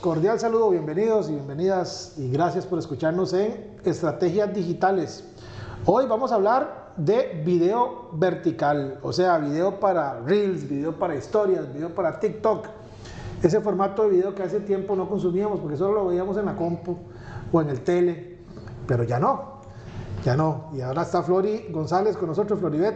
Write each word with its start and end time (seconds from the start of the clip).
Cordial 0.00 0.40
saludo, 0.40 0.70
bienvenidos 0.70 1.28
y 1.28 1.34
bienvenidas 1.34 2.14
y 2.16 2.30
gracias 2.30 2.64
por 2.64 2.78
escucharnos 2.78 3.34
en 3.34 3.76
Estrategias 3.84 4.54
Digitales. 4.54 5.24
Hoy 5.84 6.06
vamos 6.06 6.32
a 6.32 6.36
hablar 6.36 6.94
de 6.96 7.42
video 7.44 8.08
vertical, 8.12 8.98
o 9.02 9.12
sea, 9.12 9.36
video 9.36 9.78
para 9.78 10.20
Reels, 10.20 10.66
video 10.66 10.98
para 10.98 11.16
historias, 11.16 11.70
video 11.74 11.94
para 11.94 12.18
TikTok. 12.18 12.66
Ese 13.42 13.60
formato 13.60 14.04
de 14.04 14.10
video 14.10 14.34
que 14.34 14.42
hace 14.42 14.60
tiempo 14.60 14.96
no 14.96 15.06
consumíamos 15.06 15.60
porque 15.60 15.76
solo 15.76 15.92
lo 15.92 16.06
veíamos 16.06 16.38
en 16.38 16.46
la 16.46 16.56
compu 16.56 16.96
o 17.52 17.60
en 17.60 17.68
el 17.68 17.82
tele, 17.82 18.38
pero 18.86 19.04
ya 19.04 19.18
no, 19.18 19.60
ya 20.24 20.34
no. 20.34 20.70
Y 20.72 20.80
ahora 20.80 21.02
está 21.02 21.22
Flori 21.22 21.66
González 21.70 22.16
con 22.16 22.28
nosotros, 22.28 22.58
Floribet. 22.58 22.94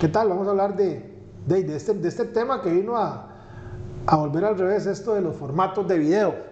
¿Qué 0.00 0.06
tal? 0.06 0.28
Vamos 0.28 0.46
a 0.46 0.50
hablar 0.50 0.76
de, 0.76 1.12
de, 1.46 1.74
este, 1.74 1.94
de 1.94 2.08
este 2.08 2.26
tema 2.26 2.62
que 2.62 2.70
vino 2.70 2.96
a, 2.96 3.29
a 4.06 4.16
volver 4.16 4.44
al 4.44 4.58
revés 4.58 4.86
esto 4.86 5.14
de 5.14 5.20
los 5.20 5.36
formatos 5.36 5.86
de 5.86 5.98
video. 5.98 6.49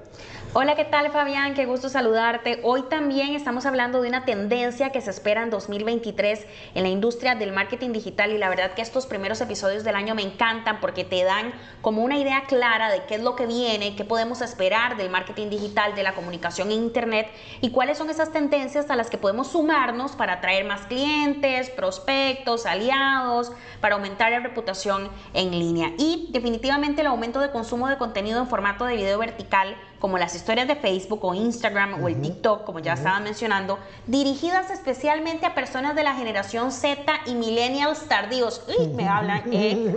Hola, 0.54 0.76
¿qué 0.76 0.86
tal 0.86 1.10
Fabián? 1.10 1.52
Qué 1.52 1.66
gusto 1.66 1.90
saludarte. 1.90 2.60
Hoy 2.62 2.82
también 2.88 3.34
estamos 3.34 3.66
hablando 3.66 4.00
de 4.00 4.08
una 4.08 4.24
tendencia 4.24 4.90
que 4.90 5.02
se 5.02 5.10
espera 5.10 5.42
en 5.42 5.50
2023 5.50 6.46
en 6.74 6.82
la 6.82 6.88
industria 6.88 7.34
del 7.34 7.52
marketing 7.52 7.92
digital 7.92 8.32
y 8.32 8.38
la 8.38 8.48
verdad 8.48 8.72
que 8.72 8.80
estos 8.80 9.06
primeros 9.06 9.42
episodios 9.42 9.84
del 9.84 9.94
año 9.94 10.14
me 10.14 10.22
encantan 10.22 10.80
porque 10.80 11.04
te 11.04 11.22
dan 11.22 11.52
como 11.82 12.02
una 12.02 12.16
idea 12.16 12.44
clara 12.48 12.90
de 12.90 13.04
qué 13.04 13.16
es 13.16 13.22
lo 13.22 13.36
que 13.36 13.44
viene, 13.44 13.94
qué 13.94 14.06
podemos 14.06 14.40
esperar 14.40 14.96
del 14.96 15.10
marketing 15.10 15.50
digital, 15.50 15.94
de 15.94 16.02
la 16.02 16.14
comunicación 16.14 16.72
en 16.72 16.78
Internet 16.78 17.28
y 17.60 17.70
cuáles 17.70 17.98
son 17.98 18.08
esas 18.08 18.32
tendencias 18.32 18.88
a 18.88 18.96
las 18.96 19.10
que 19.10 19.18
podemos 19.18 19.48
sumarnos 19.48 20.12
para 20.12 20.34
atraer 20.34 20.64
más 20.64 20.86
clientes, 20.86 21.68
prospectos, 21.68 22.64
aliados, 22.64 23.52
para 23.82 23.96
aumentar 23.96 24.32
la 24.32 24.40
reputación 24.40 25.10
en 25.34 25.50
línea. 25.50 25.92
Y 25.98 26.30
definitivamente 26.30 27.02
el 27.02 27.08
aumento 27.08 27.38
de 27.38 27.50
consumo 27.50 27.86
de 27.88 27.98
contenido 27.98 28.40
en 28.40 28.48
formato 28.48 28.86
de 28.86 28.96
video 28.96 29.18
vertical 29.18 29.76
como 29.98 30.18
las 30.18 30.34
historias 30.34 30.68
de 30.68 30.76
Facebook 30.76 31.24
o 31.24 31.34
Instagram 31.34 32.02
o 32.02 32.08
el 32.08 32.20
TikTok, 32.20 32.64
como 32.64 32.78
ya 32.78 32.94
estaba 32.94 33.20
mencionando, 33.20 33.78
dirigidas 34.06 34.70
especialmente 34.70 35.46
a 35.46 35.54
personas 35.54 35.96
de 35.96 36.04
la 36.04 36.14
generación 36.14 36.70
Z 36.72 37.02
y 37.26 37.34
millennials 37.34 38.06
tardíos. 38.06 38.62
Uy, 38.78 38.88
me 38.88 39.08
hablan. 39.08 39.42
Eh. 39.52 39.94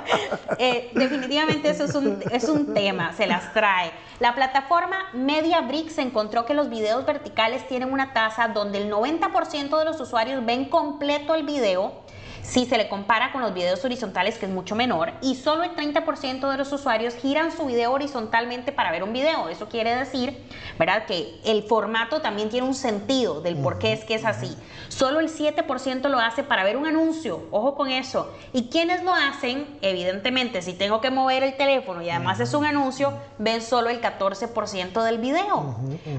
eh, 0.58 0.90
definitivamente 0.94 1.70
eso 1.70 1.84
es 1.84 1.94
un, 1.94 2.22
es 2.30 2.44
un 2.44 2.74
tema, 2.74 3.12
se 3.14 3.26
las 3.26 3.52
trae. 3.52 3.92
La 4.20 4.34
plataforma 4.34 4.96
MediaBricks 5.14 5.98
encontró 5.98 6.44
que 6.44 6.54
los 6.54 6.68
videos 6.68 7.06
verticales 7.06 7.66
tienen 7.68 7.92
una 7.92 8.12
tasa 8.12 8.48
donde 8.48 8.78
el 8.78 8.90
90% 8.90 9.78
de 9.78 9.84
los 9.84 10.00
usuarios 10.00 10.44
ven 10.44 10.66
completo 10.66 11.34
el 11.34 11.44
video 11.44 12.07
si 12.48 12.64
se 12.64 12.78
le 12.78 12.88
compara 12.88 13.30
con 13.30 13.42
los 13.42 13.52
videos 13.52 13.84
horizontales, 13.84 14.38
que 14.38 14.46
es 14.46 14.52
mucho 14.52 14.74
menor, 14.74 15.12
y 15.20 15.34
solo 15.34 15.64
el 15.64 15.76
30% 15.76 16.50
de 16.50 16.56
los 16.56 16.72
usuarios 16.72 17.14
giran 17.14 17.52
su 17.52 17.66
video 17.66 17.92
horizontalmente 17.92 18.72
para 18.72 18.90
ver 18.90 19.02
un 19.02 19.12
video. 19.12 19.50
Eso 19.50 19.68
quiere 19.68 19.94
decir, 19.94 20.42
¿verdad?, 20.78 21.04
que 21.04 21.38
el 21.44 21.62
formato 21.64 22.22
también 22.22 22.48
tiene 22.48 22.66
un 22.66 22.74
sentido 22.74 23.42
del 23.42 23.56
por 23.58 23.78
qué 23.78 23.92
es 23.92 24.04
que 24.04 24.14
es 24.14 24.24
así. 24.24 24.56
Solo 24.88 25.20
el 25.20 25.28
7% 25.28 26.08
lo 26.08 26.18
hace 26.18 26.42
para 26.42 26.64
ver 26.64 26.78
un 26.78 26.86
anuncio. 26.86 27.46
Ojo 27.50 27.74
con 27.74 27.90
eso. 27.90 28.32
¿Y 28.54 28.68
quienes 28.68 29.04
lo 29.04 29.12
hacen? 29.12 29.66
Evidentemente, 29.82 30.62
si 30.62 30.72
tengo 30.72 31.02
que 31.02 31.10
mover 31.10 31.42
el 31.42 31.56
teléfono 31.56 32.00
y 32.00 32.08
además 32.08 32.40
es 32.40 32.54
un 32.54 32.64
anuncio, 32.64 33.12
ven 33.38 33.60
solo 33.60 33.90
el 33.90 34.00
14% 34.00 35.02
del 35.02 35.18
video. 35.18 35.76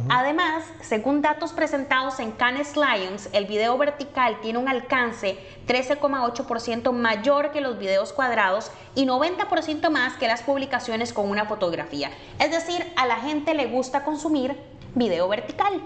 Además, 0.10 0.64
según 0.82 1.24
datos 1.24 1.54
presentados 1.54 2.20
en 2.20 2.32
Cannes 2.34 2.76
Lions, 2.78 3.30
el 3.34 3.46
video 3.46 3.78
vertical 3.80 4.38
tiene 4.42 4.60
un 4.60 4.70
alcance 4.70 5.40
13,8% 6.20 6.92
mayor 6.92 7.52
que 7.52 7.62
los 7.62 7.78
videos 7.80 8.14
cuadrados 8.14 8.72
y 8.96 9.06
90% 9.06 9.90
más 9.90 10.14
que 10.14 10.28
las 10.28 10.42
publicaciones 10.42 11.14
con 11.14 11.30
una 11.30 11.46
fotografía. 11.46 12.12
Es 12.40 12.52
decir, 12.52 12.86
a 12.96 13.06
la 13.06 13.18
gente 13.18 13.54
le 13.54 13.68
gusta 13.68 14.04
consumir 14.04 14.56
video 14.96 15.28
vertical. 15.28 15.82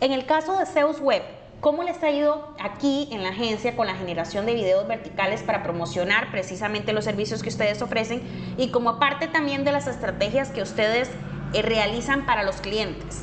En 0.00 0.12
el 0.12 0.26
caso 0.26 0.58
de 0.58 0.66
Zeus 0.66 1.00
Web, 1.00 1.22
¿Cómo 1.60 1.82
les 1.82 2.02
ha 2.02 2.10
ido 2.10 2.48
aquí 2.62 3.08
en 3.10 3.22
la 3.22 3.30
agencia 3.30 3.74
con 3.76 3.86
la 3.86 3.94
generación 3.94 4.44
de 4.44 4.54
videos 4.54 4.86
verticales 4.86 5.42
para 5.42 5.62
promocionar 5.62 6.30
precisamente 6.30 6.92
los 6.92 7.04
servicios 7.04 7.42
que 7.42 7.48
ustedes 7.48 7.80
ofrecen 7.80 8.20
y 8.58 8.70
como 8.70 8.98
parte 8.98 9.26
también 9.26 9.64
de 9.64 9.72
las 9.72 9.86
estrategias 9.86 10.50
que 10.50 10.60
ustedes 10.60 11.08
eh, 11.54 11.62
realizan 11.62 12.26
para 12.26 12.42
los 12.42 12.56
clientes? 12.56 13.22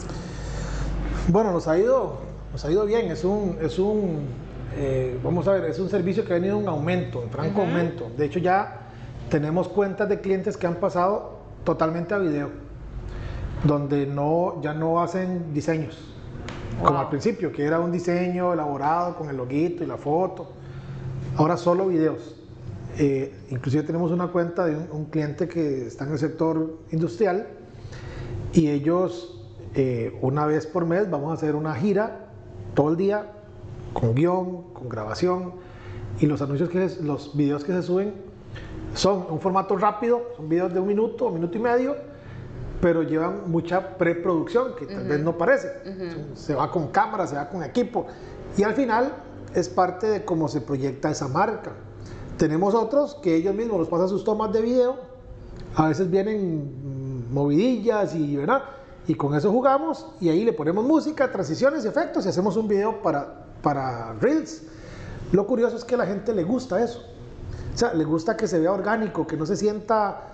Bueno, 1.27 1.51
nos 1.51 1.67
ha 1.67 1.77
ido, 1.77 2.21
nos 2.51 2.65
ha 2.65 2.71
ido 2.71 2.85
bien. 2.85 3.11
Es 3.11 3.23
un, 3.23 3.59
es 3.61 3.77
un 3.77 4.27
eh, 4.75 5.19
vamos 5.23 5.47
a 5.47 5.53
ver, 5.53 5.66
es 5.66 5.79
un 5.79 5.89
servicio 5.89 6.25
que 6.25 6.34
ha 6.34 6.35
venido 6.35 6.59
en 6.59 6.67
aumento, 6.67 7.22
en 7.22 7.29
franco 7.29 7.61
aumento. 7.61 8.11
De 8.17 8.25
hecho, 8.25 8.39
ya 8.39 8.88
tenemos 9.29 9.67
cuentas 9.67 10.09
de 10.09 10.19
clientes 10.19 10.57
que 10.57 10.67
han 10.67 10.75
pasado 10.75 11.39
totalmente 11.63 12.13
a 12.13 12.17
video, 12.17 12.50
donde 13.63 14.06
no, 14.06 14.62
ya 14.62 14.73
no 14.73 15.01
hacen 15.01 15.53
diseños, 15.53 16.13
como 16.83 17.00
al 17.00 17.09
principio, 17.09 17.51
que 17.51 17.63
era 17.63 17.79
un 17.79 17.91
diseño 17.91 18.53
elaborado 18.53 19.16
con 19.16 19.29
el 19.29 19.38
loguito 19.38 19.83
y 19.83 19.88
la 19.88 19.97
foto. 19.97 20.51
Ahora 21.35 21.57
solo 21.57 21.88
videos. 21.88 22.35
Eh, 22.97 23.33
inclusive 23.50 23.83
tenemos 23.83 24.12
una 24.12 24.28
cuenta 24.28 24.66
de 24.66 24.75
un, 24.75 25.06
cliente 25.06 25.47
que 25.47 25.88
está 25.88 26.06
en 26.06 26.12
el 26.12 26.19
sector 26.19 26.78
industrial 26.91 27.47
y 28.53 28.69
ellos 28.69 29.44
eh, 29.73 30.16
una 30.22 30.45
vez 30.45 30.67
por 30.67 30.85
mes 30.85 31.09
vamos 31.09 31.31
a 31.31 31.33
hacer 31.33 31.56
una 31.56 31.73
gira 31.73 32.28
todo 32.75 32.91
el 32.91 32.97
día 32.97 33.31
con 33.93 34.15
guion, 34.15 34.73
con 34.73 34.89
grabación 34.89 35.53
y 36.19 36.25
los 36.25 36.41
anuncios 36.41 36.69
que 36.69 36.89
los 37.01 37.35
videos 37.35 37.63
que 37.63 37.71
se 37.71 37.81
suben 37.81 38.13
son 38.93 39.25
un 39.29 39.39
formato 39.39 39.75
rápido, 39.77 40.21
son 40.35 40.49
videos 40.49 40.73
de 40.73 40.79
un 40.79 40.87
minuto, 40.87 41.27
un 41.27 41.35
minuto 41.35 41.57
y 41.57 41.61
medio, 41.61 41.95
pero 42.81 43.01
llevan 43.01 43.49
mucha 43.49 43.97
preproducción 43.97 44.75
que 44.75 44.85
tal 44.85 45.07
vez 45.07 45.19
no 45.21 45.37
parece. 45.37 45.69
Se 46.35 46.53
va 46.53 46.69
con 46.69 46.89
cámara, 46.89 47.25
se 47.25 47.35
va 47.35 47.49
con 47.49 47.63
equipo 47.63 48.05
y 48.57 48.63
al 48.63 48.73
final 48.73 49.13
es 49.55 49.69
parte 49.69 50.07
de 50.07 50.25
cómo 50.25 50.47
se 50.47 50.61
proyecta 50.61 51.09
esa 51.09 51.27
marca. 51.27 51.71
Tenemos 52.37 52.73
otros 52.73 53.15
que 53.15 53.35
ellos 53.35 53.55
mismos 53.55 53.79
nos 53.79 53.87
pasan 53.87 54.09
sus 54.09 54.23
tomas 54.23 54.51
de 54.51 54.61
video, 54.61 54.97
a 55.75 55.87
veces 55.87 56.09
vienen 56.09 57.31
movidillas 57.31 58.15
y 58.15 58.35
¿verdad? 58.35 58.63
Y 59.07 59.15
con 59.15 59.35
eso 59.35 59.51
jugamos 59.51 60.07
y 60.21 60.29
ahí 60.29 60.45
le 60.45 60.53
ponemos 60.53 60.85
música, 60.85 61.31
transiciones, 61.31 61.85
efectos 61.85 62.25
y 62.25 62.29
hacemos 62.29 62.55
un 62.57 62.67
video 62.67 63.01
para 63.01 63.42
para 63.63 64.13
Reels. 64.13 64.62
Lo 65.31 65.47
curioso 65.47 65.78
es 65.78 65.84
que 65.84 65.96
a 65.96 65.97
la 65.97 66.06
gente 66.06 66.35
le 66.35 66.44
gusta 66.44 66.84
eso. 66.84 67.03
O 67.74 67.78
sea, 67.78 67.94
le 67.96 68.03
gusta 68.03 68.38
que 68.38 68.47
se 68.47 68.59
vea 68.59 68.72
orgánico, 68.72 69.25
que 69.25 69.35
no 69.35 69.47
se 69.47 69.57
sienta 69.57 70.34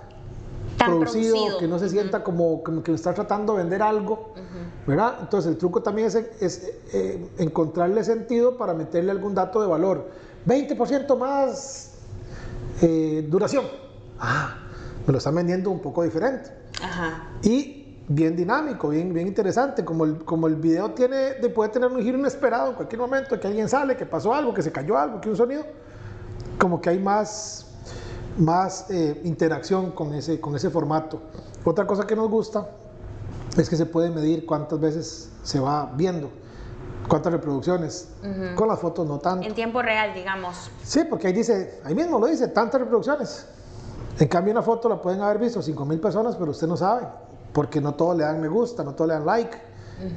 producido, 0.77 1.57
que 1.57 1.67
no 1.67 1.79
se 1.79 1.89
sienta 1.89 2.23
como, 2.23 2.63
como, 2.63 2.83
que 2.83 2.93
está 2.93 3.13
tratando 3.13 3.53
de 3.53 3.59
vender 3.63 3.81
algo, 3.81 4.33
¿verdad? 4.85 5.17
Entonces 5.21 5.51
el 5.51 5.57
truco 5.57 5.81
también 5.81 6.07
es, 6.07 6.15
es 6.15 6.71
eh, 6.93 7.29
encontrarle 7.37 8.03
sentido 8.03 8.57
para 8.57 8.73
meterle 8.73 9.11
algún 9.11 9.33
dato 9.35 9.61
de 9.61 9.67
valor. 9.67 10.09
20% 10.45 11.17
más 11.17 11.93
eh, 12.81 13.25
duración. 13.29 13.65
Ah, 14.19 14.57
me 15.05 15.13
lo 15.13 15.17
están 15.17 15.35
vendiendo 15.35 15.69
un 15.69 15.81
poco 15.81 16.03
diferente. 16.03 16.49
Ajá. 16.81 17.29
Y 17.41 17.78
bien 18.09 18.35
dinámico, 18.35 18.89
bien, 18.89 19.13
bien 19.13 19.27
interesante. 19.27 19.85
Como 19.85 20.03
el, 20.03 20.25
como 20.25 20.47
el 20.47 20.55
video 20.55 20.91
tiene, 20.91 21.35
puede 21.55 21.69
tener 21.69 21.89
un 21.89 22.01
giro 22.01 22.17
inesperado 22.17 22.69
en 22.71 22.75
cualquier 22.75 22.99
momento, 22.99 23.39
que 23.39 23.47
alguien 23.47 23.69
sale, 23.69 23.95
que 23.95 24.05
pasó 24.05 24.33
algo, 24.33 24.53
que 24.53 24.61
se 24.61 24.71
cayó 24.71 24.97
algo, 24.97 25.21
que 25.21 25.29
un 25.29 25.37
sonido, 25.37 25.63
como 26.57 26.81
que 26.81 26.89
hay 26.89 26.99
más, 26.99 27.67
más 28.37 28.89
eh, 28.89 29.21
interacción 29.23 29.91
con 29.91 30.13
ese, 30.13 30.41
con 30.41 30.55
ese 30.55 30.69
formato. 30.69 31.21
Otra 31.63 31.85
cosa 31.85 32.05
que 32.05 32.15
nos 32.15 32.29
gusta 32.29 32.67
es 33.55 33.69
que 33.69 33.75
se 33.75 33.85
puede 33.85 34.09
medir 34.09 34.45
cuántas 34.45 34.79
veces 34.79 35.29
se 35.43 35.59
va 35.59 35.91
viendo, 35.95 36.31
cuántas 37.07 37.31
reproducciones. 37.31 38.09
Con 38.55 38.67
las 38.67 38.79
fotos 38.79 39.07
no 39.07 39.19
tanto. 39.19 39.45
En 39.45 39.53
tiempo 39.53 39.81
real, 39.83 40.15
digamos. 40.15 40.71
Sí, 40.83 41.01
porque 41.07 41.27
ahí 41.27 41.33
dice, 41.33 41.79
ahí 41.83 41.93
mismo 41.93 42.19
lo 42.19 42.25
dice, 42.25 42.47
tantas 42.47 42.81
reproducciones. 42.81 43.45
En 44.17 44.27
cambio, 44.27 44.51
una 44.51 44.63
foto 44.63 44.89
la 44.89 44.99
pueden 44.99 45.21
haber 45.21 45.37
visto 45.37 45.61
5.000 45.61 46.01
personas, 46.01 46.35
pero 46.35 46.51
usted 46.51 46.67
no 46.67 46.75
sabe 46.75 47.07
porque 47.53 47.81
no 47.81 47.93
todos 47.93 48.17
le 48.17 48.23
dan 48.23 48.41
me 48.41 48.47
gusta, 48.47 48.83
no 48.83 48.93
todos 48.93 49.07
le 49.09 49.13
dan 49.15 49.25
like. 49.25 49.57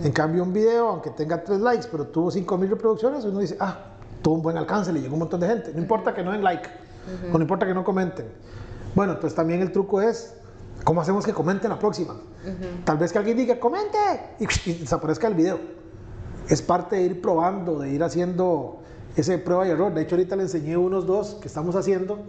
En 0.05 0.12
cambio, 0.12 0.44
un 0.44 0.52
video, 0.52 0.88
aunque 0.88 1.11
tenga 1.11 1.43
tres 1.43 1.58
likes, 1.58 1.88
pero 1.90 2.06
tuvo 2.06 2.31
5.000 2.31 2.69
reproducciones, 2.69 3.25
uno 3.25 3.40
dice, 3.40 3.56
ah, 3.58 3.79
tuvo 4.23 4.37
un 4.37 4.43
buen 4.43 4.56
alcance, 4.56 4.93
le 4.93 5.00
llegó 5.00 5.14
un 5.14 5.20
montón 5.20 5.40
de 5.40 5.49
gente. 5.49 5.73
No 5.75 5.81
importa 5.81 6.14
que 6.14 6.23
no 6.23 6.31
den 6.31 6.44
like. 6.44 6.69
o 7.32 7.37
no 7.37 7.43
importa 7.43 7.67
que 7.67 7.75
no 7.75 7.82
comenten. 7.82 8.26
Bueno, 8.94 9.14
entonces 9.14 9.34
también 9.34 9.61
el 9.61 9.73
truco 9.73 10.00
es, 10.00 10.34
¿cómo 10.84 11.00
hacemos 11.00 11.25
que 11.25 11.32
comenten 11.32 11.69
la 11.69 11.81
próxima? 11.81 12.14
Tal 12.84 12.96
vez 12.96 13.12
que 13.12 13.19
alguien 13.19 13.37
diga, 13.37 13.58
comente, 13.58 13.99
y, 14.38 14.44
y 14.70 14.75
desaparezca 14.75 15.26
el 15.26 15.34
video. 15.34 15.58
Es 16.49 16.62
parte 16.62 16.96
de 16.96 17.02
ir 17.02 17.20
probando, 17.20 17.81
de 17.81 17.90
ir 17.90 18.05
haciendo 18.05 18.82
ese 19.17 19.38
prueba 19.38 19.67
y 19.67 19.70
error. 19.70 19.93
De 19.93 20.02
hecho, 20.02 20.14
ahorita 20.14 20.37
le 20.37 20.44
enseñé 20.44 20.76
unos 20.76 21.06
dos 21.06 21.34
que 21.40 21.49
estamos 21.49 21.75
haciendo 21.75 22.20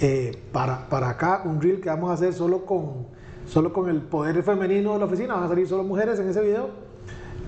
eh, 0.00 0.42
para, 0.52 0.88
para 0.88 1.10
acá, 1.10 1.42
un 1.44 1.60
reel 1.60 1.80
que 1.80 1.88
vamos 1.88 2.10
a 2.10 2.14
hacer 2.14 2.34
solo 2.34 2.66
con, 2.66 3.06
solo 3.48 3.72
con 3.72 3.88
el 3.88 4.00
poder 4.02 4.42
femenino 4.42 4.94
de 4.94 4.98
la 4.98 5.04
oficina. 5.04 5.34
Van 5.34 5.44
a 5.44 5.48
salir 5.48 5.66
solo 5.66 5.82
mujeres 5.82 6.18
en 6.18 6.28
ese 6.28 6.40
video. 6.40 6.70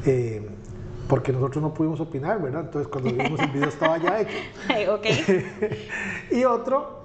Eh, 0.06 0.48
porque 1.08 1.32
nosotros 1.32 1.62
no 1.62 1.72
pudimos 1.72 2.00
opinar, 2.00 2.40
¿verdad? 2.40 2.62
Entonces 2.66 2.88
cuando 2.88 3.10
vimos 3.10 3.40
el 3.40 3.50
video 3.50 3.68
estaba 3.68 3.98
ya 3.98 4.20
hecho. 4.20 4.36
ok. 4.92 5.06
y 6.30 6.44
otro 6.44 6.98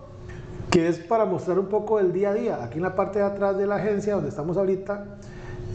que 0.69 0.87
es 0.89 0.99
para 0.99 1.25
mostrar 1.25 1.59
un 1.59 1.67
poco 1.67 1.99
el 1.99 2.11
día 2.11 2.31
a 2.31 2.33
día. 2.33 2.63
Aquí 2.63 2.77
en 2.77 2.83
la 2.83 2.95
parte 2.95 3.19
de 3.19 3.25
atrás 3.25 3.57
de 3.57 3.65
la 3.65 3.75
agencia 3.75 4.15
donde 4.15 4.29
estamos 4.29 4.57
ahorita 4.57 5.05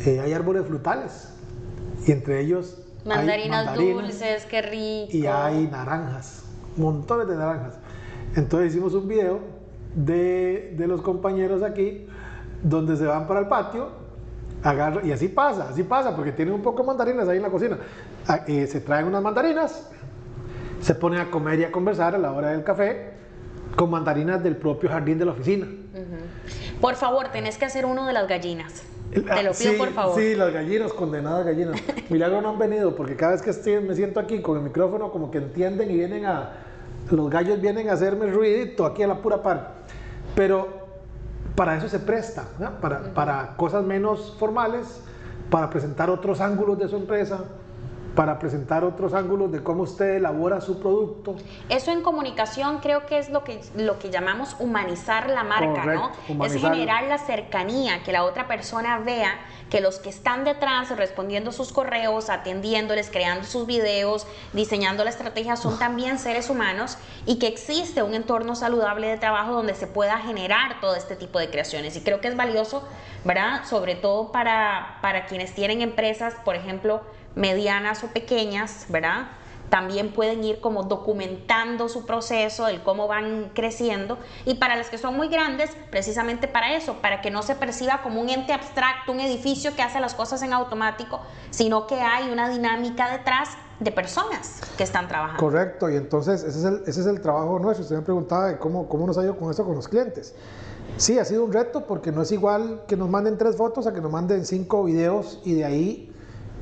eh, 0.05 0.21
hay 0.21 0.33
árboles 0.33 0.67
frutales 0.67 1.33
y 2.07 2.13
entre 2.13 2.41
ellos 2.41 2.79
mandarinas, 3.05 3.75
dulces, 3.75 4.45
qué 4.47 4.63
rico. 4.63 5.17
Y 5.17 5.27
hay 5.27 5.67
naranjas, 5.67 6.45
montones 6.77 7.29
de 7.29 7.37
naranjas. 7.37 7.79
Entonces 8.37 8.73
hicimos 8.73 8.95
un 8.95 9.09
video 9.09 9.41
de, 9.95 10.75
de 10.77 10.87
los 10.87 11.01
compañeros 11.01 11.63
aquí 11.63 12.07
donde 12.63 12.97
se 12.97 13.07
van 13.07 13.27
para 13.27 13.41
el 13.41 13.47
patio 13.47 14.09
agarra, 14.63 15.05
y 15.05 15.13
así 15.13 15.29
pasa, 15.29 15.69
así 15.71 15.83
pasa, 15.83 16.15
porque 16.15 16.33
tienen 16.33 16.55
un 16.55 16.63
poco 16.63 16.83
de 16.83 16.87
mandarinas 16.89 17.29
ahí 17.29 17.37
en 17.37 17.43
la 17.43 17.51
cocina. 17.51 17.79
Ah, 18.27 18.41
eh, 18.47 18.67
se 18.67 18.81
traen 18.81 19.07
unas 19.07 19.23
mandarinas, 19.23 19.89
se 20.81 20.95
ponen 20.95 21.21
a 21.21 21.31
comer 21.31 21.61
y 21.61 21.65
a 21.65 21.73
conversar 21.73 22.15
a 22.15 22.19
la 22.19 22.33
hora 22.33 22.51
del 22.51 22.65
café 22.65 23.13
con 23.77 23.91
mandarinas 23.91 24.43
del 24.43 24.57
propio 24.57 24.89
jardín 24.89 25.19
de 25.19 25.25
la 25.25 25.33
oficina. 25.33 25.67
Por 26.81 26.95
favor, 26.95 27.29
tenés 27.29 27.59
que 27.59 27.65
hacer 27.65 27.87
uno 27.87 28.07
de 28.07 28.13
las 28.13 28.29
gallinas. 28.29 28.83
Te 29.11 29.21
lo 29.21 29.53
pido 29.53 29.55
sí, 29.55 29.71
por 29.79 29.91
favor. 29.91 30.21
Sí, 30.21 30.35
las 30.35 30.53
gallinas, 30.53 30.93
condenadas 30.93 31.47
gallinas. 31.47 31.81
Milagro 32.11 32.43
no 32.43 32.51
han 32.51 32.59
venido 32.59 32.95
porque 32.95 33.17
cada 33.17 33.33
vez 33.33 33.43
que 33.43 33.51
estoy, 33.51 33.81
me 33.81 33.95
siento 33.95 34.21
aquí 34.21 34.43
con 34.43 34.59
el 34.59 34.65
micrófono 34.65 35.11
como 35.11 35.31
que 35.31 35.39
entienden 35.39 35.91
y 35.91 35.95
vienen 35.95 36.27
a... 36.27 36.53
Los 37.11 37.31
gallos 37.31 37.61
vienen 37.61 37.89
a 37.89 37.95
hacerme 37.95 38.27
ruidito 38.27 38.85
aquí 38.85 39.03
a 39.03 39.07
la 39.07 39.23
pura 39.23 39.43
par. 39.43 39.77
Pero 40.35 40.88
para 41.59 41.77
eso 41.77 41.89
se 41.89 41.99
presta, 41.99 42.45
para, 42.81 43.13
para 43.13 43.57
cosas 43.57 43.85
menos 43.85 44.37
formales, 44.39 45.03
para 45.51 45.69
presentar 45.69 46.09
otros 46.09 46.41
ángulos 46.41 46.79
de 46.79 46.87
su 46.87 46.95
empresa, 46.95 47.41
para 48.15 48.39
presentar 48.39 48.85
otros 48.85 49.15
ángulos 49.15 49.53
de 49.53 49.63
cómo 49.63 49.85
usted 49.85 50.17
elabora 50.17 50.61
su 50.61 50.81
producto. 50.81 51.37
Eso 51.69 51.91
en 51.91 52.03
comunicación 52.03 52.79
creo 52.79 53.07
que 53.07 53.19
es 53.19 53.31
lo 53.31 53.45
que, 53.45 53.61
lo 53.77 53.99
que 53.99 54.11
llamamos 54.11 54.57
humanizar 54.59 55.29
la 55.31 55.45
marca, 55.45 55.85
¿no? 55.85 56.45
Es 56.45 56.55
generar 56.55 57.05
la 57.05 57.19
cercanía, 57.19 58.03
que 58.03 58.13
la 58.13 58.25
otra 58.25 58.49
persona 58.49 58.99
vea 58.99 59.39
que 59.71 59.81
los 59.81 59.99
que 59.99 60.09
están 60.09 60.45
detrás 60.45 60.97
respondiendo 60.97 61.53
sus 61.53 61.73
correos, 61.73 62.31
atendiéndoles, 62.31 63.11
creando 63.11 63.45
sus 63.45 63.67
videos, 63.67 64.27
diseñando 64.53 65.05
la 65.05 65.11
estrategia 65.11 65.57
son 65.57 65.79
también 65.79 66.19
seres 66.19 66.51
humanos 66.51 66.97
y 67.27 67.39
que 67.39 67.47
existe 67.47 68.03
un 68.03 68.15
entorno 68.15 68.55
saludable 68.55 69.09
de 69.09 69.19
trabajo 69.19 69.53
donde 69.53 69.75
se 69.75 69.87
pueda 69.87 70.19
generar 70.19 70.81
todo 70.81 70.97
este 70.97 71.17
tipo 71.17 71.39
de 71.39 71.51
creaciones. 71.51 71.97
Y 71.97 72.01
creo 72.01 72.21
que 72.21 72.29
es 72.29 72.37
valioso, 72.37 72.83
¿verdad? 73.25 73.65
Sobre 73.65 73.95
todo 73.95 74.33
para, 74.33 74.99
para 75.03 75.27
quienes 75.27 75.55
tienen 75.55 75.83
empresas, 75.83 76.35
por 76.45 76.57
ejemplo, 76.57 77.03
medianas 77.39 78.03
o 78.05 78.09
pequeñas, 78.09 78.87
¿verdad? 78.89 79.29
También 79.71 80.13
pueden 80.13 80.43
ir 80.45 80.61
como 80.61 80.85
documentando 80.85 81.89
su 81.89 82.07
proceso, 82.07 82.69
el 82.69 82.83
cómo 82.83 83.07
van 83.07 83.51
creciendo. 83.55 84.19
Y 84.47 84.55
para 84.55 84.77
las 84.77 84.89
que 84.89 84.97
son 84.99 85.17
muy 85.17 85.29
grandes, 85.29 85.71
precisamente 85.91 86.49
para 86.49 86.75
eso, 86.75 86.95
para 87.03 87.21
que 87.21 87.31
no 87.31 87.43
se 87.43 87.55
perciba 87.55 88.01
como 88.03 88.21
un 88.21 88.31
ente 88.31 88.53
abstracto, 88.53 89.13
un 89.13 89.21
edificio 89.21 89.77
que 89.77 89.83
hace 89.83 90.01
las 90.01 90.15
cosas 90.15 90.43
en 90.43 90.53
automático, 90.53 91.21
sino 91.51 91.87
que 91.87 92.01
hay 92.01 92.31
una 92.31 92.49
dinámica 92.49 93.11
detrás 93.11 93.51
de 93.79 93.93
personas 93.93 94.61
que 94.77 94.83
están 94.83 95.07
trabajando. 95.07 95.41
Correcto, 95.41 95.91
y 95.91 95.97
entonces 95.97 96.43
ese 96.43 96.59
es 96.59 96.65
el, 96.65 96.83
ese 96.87 97.01
es 97.01 97.07
el 97.07 97.21
trabajo 97.21 97.59
nuestro. 97.59 97.83
Usted 97.85 97.97
me 97.97 98.03
preguntaba 98.03 98.47
de 98.47 98.59
cómo, 98.59 98.89
cómo 98.89 99.07
nos 99.07 99.19
ha 99.19 99.23
ido 99.23 99.37
con 99.37 99.51
eso 99.51 99.65
con 99.65 99.75
los 99.75 99.87
clientes. 99.87 100.35
Sí, 100.97 101.19
ha 101.19 101.25
sido 101.25 101.45
un 101.45 101.53
reto 101.53 101.87
porque 101.87 102.11
no 102.11 102.23
es 102.23 102.33
igual 102.33 102.83
que 102.89 102.97
nos 102.97 103.11
manden 103.11 103.37
tres 103.37 103.57
fotos 103.57 103.87
a 103.87 103.93
que 103.93 104.01
nos 104.01 104.11
manden 104.11 104.47
cinco 104.47 104.85
videos 104.85 105.41
y 105.45 105.53
de 105.53 105.65
ahí 105.67 106.13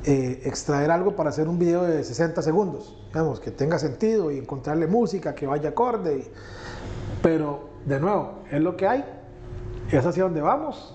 eh, 0.05 0.41
extraer 0.45 0.91
algo 0.91 1.15
para 1.15 1.29
hacer 1.29 1.47
un 1.47 1.59
video 1.59 1.83
de 1.83 2.03
60 2.03 2.41
segundos, 2.41 2.97
digamos, 3.07 3.39
que 3.39 3.51
tenga 3.51 3.79
sentido 3.79 4.31
y 4.31 4.37
encontrarle 4.37 4.87
música 4.87 5.35
que 5.35 5.47
vaya 5.47 5.69
acorde. 5.69 6.31
pero, 7.21 7.69
de 7.85 7.99
nuevo, 7.99 8.43
es 8.51 8.61
lo 8.61 8.77
que 8.77 8.87
hay, 8.87 9.05
es 9.91 10.05
hacia 10.05 10.23
donde 10.23 10.41
vamos 10.41 10.93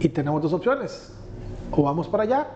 y 0.00 0.08
tenemos 0.08 0.42
dos 0.42 0.52
opciones. 0.52 1.12
O 1.70 1.82
vamos 1.82 2.08
para 2.08 2.22
allá, 2.22 2.46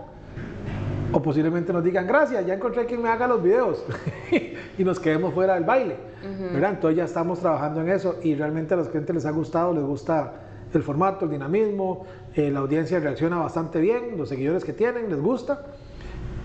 o 1.12 1.21
posiblemente 1.21 1.73
nos 1.73 1.85
digan, 1.85 2.06
gracias, 2.06 2.47
ya 2.47 2.55
encontré 2.55 2.87
quien 2.87 3.03
me 3.03 3.09
haga 3.09 3.27
los 3.27 3.43
videos 3.43 3.85
y 4.79 4.85
nos 4.85 4.99
quedemos 4.99 5.35
fuera 5.35 5.55
del 5.55 5.65
baile. 5.65 5.97
Entonces 6.23 6.97
ya 6.97 7.05
estamos 7.05 7.41
trabajando 7.41 7.81
en 7.81 7.91
eso 7.91 8.17
y 8.23 8.35
realmente 8.35 8.75
a 8.75 8.77
los 8.77 8.89
clientes 8.89 9.15
les 9.15 9.27
ha 9.27 9.31
gustado, 9.31 9.75
les 9.75 9.85
gusta 9.85 10.33
el 10.73 10.83
formato, 10.83 11.27
el 11.27 11.33
dinamismo, 11.33 12.06
eh, 12.34 12.50
la 12.50 12.61
audiencia 12.61 12.99
reacciona 12.99 13.37
bastante 13.38 13.81
bien, 13.81 14.17
los 14.17 14.29
seguidores 14.29 14.64
que 14.64 14.73
tienen 14.73 15.08
les 15.08 15.20
gusta 15.20 15.67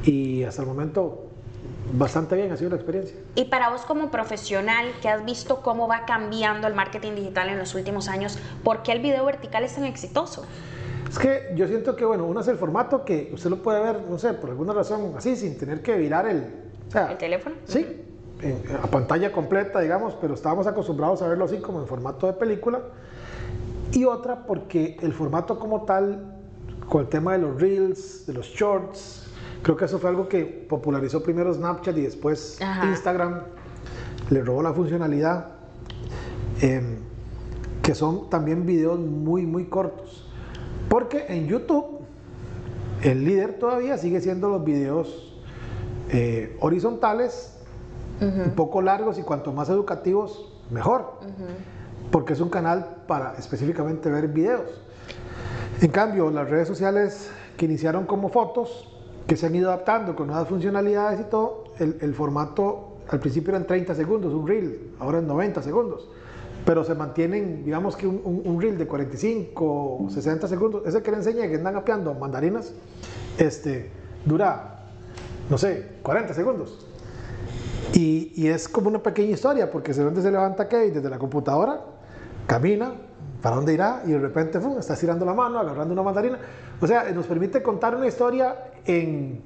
y 0.04 0.44
hasta 0.44 0.62
el 0.62 0.68
momento 0.68 1.28
bastante 1.94 2.36
bien, 2.36 2.52
ha 2.52 2.58
sido 2.58 2.72
la 2.72 2.76
experiencia. 2.76 3.18
Y 3.36 3.46
para 3.46 3.70
vos 3.70 3.82
como 3.82 4.12
profesional 4.12 4.88
que 5.02 5.10
has 5.10 5.24
visto 5.24 5.62
cómo 5.62 5.88
va 5.88 6.06
cambiando 6.06 6.68
el 6.68 6.74
marketing 6.74 7.14
digital 7.14 7.50
en 7.50 7.58
los 7.58 7.76
últimos 7.76 8.10
años, 8.10 8.38
¿por 8.64 8.84
qué 8.84 8.92
el 8.92 9.00
video 9.02 9.26
vertical 9.26 9.64
es 9.64 9.76
tan 9.76 9.86
exitoso? 9.86 10.46
Es 11.10 11.18
que 11.18 11.54
yo 11.56 11.68
siento 11.68 11.96
que, 11.96 12.04
bueno, 12.04 12.26
uno 12.26 12.42
es 12.42 12.48
el 12.50 12.58
formato 12.58 13.06
que 13.06 13.30
usted 13.34 13.50
lo 13.50 13.64
puede 13.64 13.82
ver, 13.82 14.02
no 14.10 14.20
sé, 14.20 14.34
por 14.34 14.50
alguna 14.50 14.74
razón 14.74 15.14
así, 15.16 15.36
sin 15.36 15.58
tener 15.58 15.82
que 15.82 15.96
virar 15.96 16.28
el... 16.28 16.68
¿El 16.94 17.18
teléfono? 17.18 17.56
Sí, 17.66 17.86
a 18.82 18.88
pantalla 18.88 19.32
completa, 19.32 19.80
digamos, 19.80 20.16
pero 20.20 20.34
estábamos 20.34 20.68
acostumbrados 20.68 21.22
a 21.22 21.28
verlo 21.28 21.46
así 21.46 21.58
como 21.58 21.80
en 21.80 21.88
formato 21.88 22.28
de 22.28 22.34
película. 22.34 22.82
Y 23.92 24.06
otra 24.06 24.46
porque 24.46 24.98
el 25.02 25.14
formato 25.14 25.58
como 25.60 25.84
tal, 25.84 26.36
con 26.90 27.02
el 27.02 27.08
tema 27.08 27.34
de 27.34 27.40
los 27.40 27.60
reels, 27.60 28.26
de 28.28 28.34
los 28.34 28.48
shorts, 28.48 29.28
Creo 29.62 29.76
que 29.76 29.86
eso 29.86 30.00
fue 30.00 30.10
algo 30.10 30.28
que 30.28 30.46
popularizó 30.46 31.22
primero 31.24 31.54
Snapchat 31.54 31.98
y 31.98 32.02
después 32.02 32.60
Instagram. 32.84 33.42
Le 34.30 34.42
robó 34.42 34.62
la 34.62 34.74
funcionalidad. 34.74 35.48
Em, 36.62 37.00
que 37.82 37.94
son 37.96 38.30
también 38.30 38.66
videos 38.66 39.00
muy, 39.00 39.46
muy 39.46 39.66
cortos. 39.66 40.30
Porque 40.90 41.26
en 41.30 41.48
YouTube, 41.48 42.00
el 43.02 43.24
líder 43.24 43.60
todavía 43.60 43.98
sigue 43.98 44.22
siendo 44.22 44.50
los 44.50 44.64
videos 44.64 45.42
eh, 46.10 46.58
horizontales, 46.60 47.54
un 48.20 48.52
poco 48.56 48.82
largos 48.82 49.20
y 49.20 49.22
cuanto 49.22 49.52
más 49.54 49.70
educativos, 49.70 50.54
mejor. 50.72 51.20
Porque 52.12 52.34
es 52.34 52.42
un 52.42 52.50
canal 52.50 53.04
para 53.08 53.36
específicamente 53.38 54.10
ver 54.10 54.28
videos. 54.28 54.82
En 55.82 55.92
cambio, 55.92 56.32
las 56.32 56.50
redes 56.50 56.68
sociales 56.68 57.30
que 57.58 57.66
iniciaron 57.66 58.06
como 58.06 58.30
fotos, 58.30 58.88
que 59.28 59.36
se 59.36 59.46
han 59.46 59.56
ido 59.56 59.70
adaptando 59.70 60.16
con 60.16 60.28
nuevas 60.28 60.48
funcionalidades 60.48 61.20
y 61.20 61.24
todo, 61.26 61.66
el, 61.80 62.14
formato 62.14 62.98
al 63.10 63.20
principio 63.20 63.52
eran 63.52 63.68
30 63.68 63.94
segundos, 63.94 64.34
un 64.34 64.48
reel, 64.48 64.92
ahora 65.00 65.20
es 65.20 65.24
90 65.26 65.62
segundos, 65.62 66.10
pero 66.66 66.84
se 66.84 66.96
mantienen, 66.96 67.64
digamos 67.64 67.96
que 67.96 68.08
un, 68.08 68.62
reel 68.62 68.78
de 68.78 68.88
45 68.88 69.66
o 69.66 70.10
60 70.10 70.48
segundos, 70.48 70.84
ese 70.86 71.02
que 71.02 71.12
le 71.12 71.18
enseñé 71.18 71.50
que 71.50 71.56
andan 71.56 71.76
apeando 71.76 72.14
mandarinas, 72.14 72.74
este, 73.38 73.92
dura, 74.26 74.86
no 75.50 75.58
sé, 75.58 75.98
40 76.02 76.34
segundos. 76.34 76.88
Y, 77.94 78.34
y, 78.36 78.48
es 78.48 78.68
como 78.68 78.90
una 78.90 79.02
pequeña 79.02 79.32
historia, 79.32 79.72
porque 79.72 79.94
se 79.94 80.22
se 80.22 80.32
levanta 80.32 80.66
Kate 80.66 80.92
desde 80.92 81.10
la 81.10 81.18
computadora, 81.18 81.82
camina, 82.48 82.94
para 83.42 83.58
dónde 83.58 83.74
irá, 83.74 84.02
y 84.06 84.12
de 84.12 84.20
repente 84.20 84.60
está 84.80 84.94
estirando 84.94 85.26
la 85.26 85.34
mano, 85.34 85.60
agarrando 85.60 85.94
una 85.94 86.02
mandarina. 86.02 86.40
O 86.82 86.88
sea, 86.88 87.04
nos 87.12 87.28
permite 87.28 87.62
contar 87.62 87.96
una 87.96 88.08
historia 88.08 88.72
en 88.86 89.44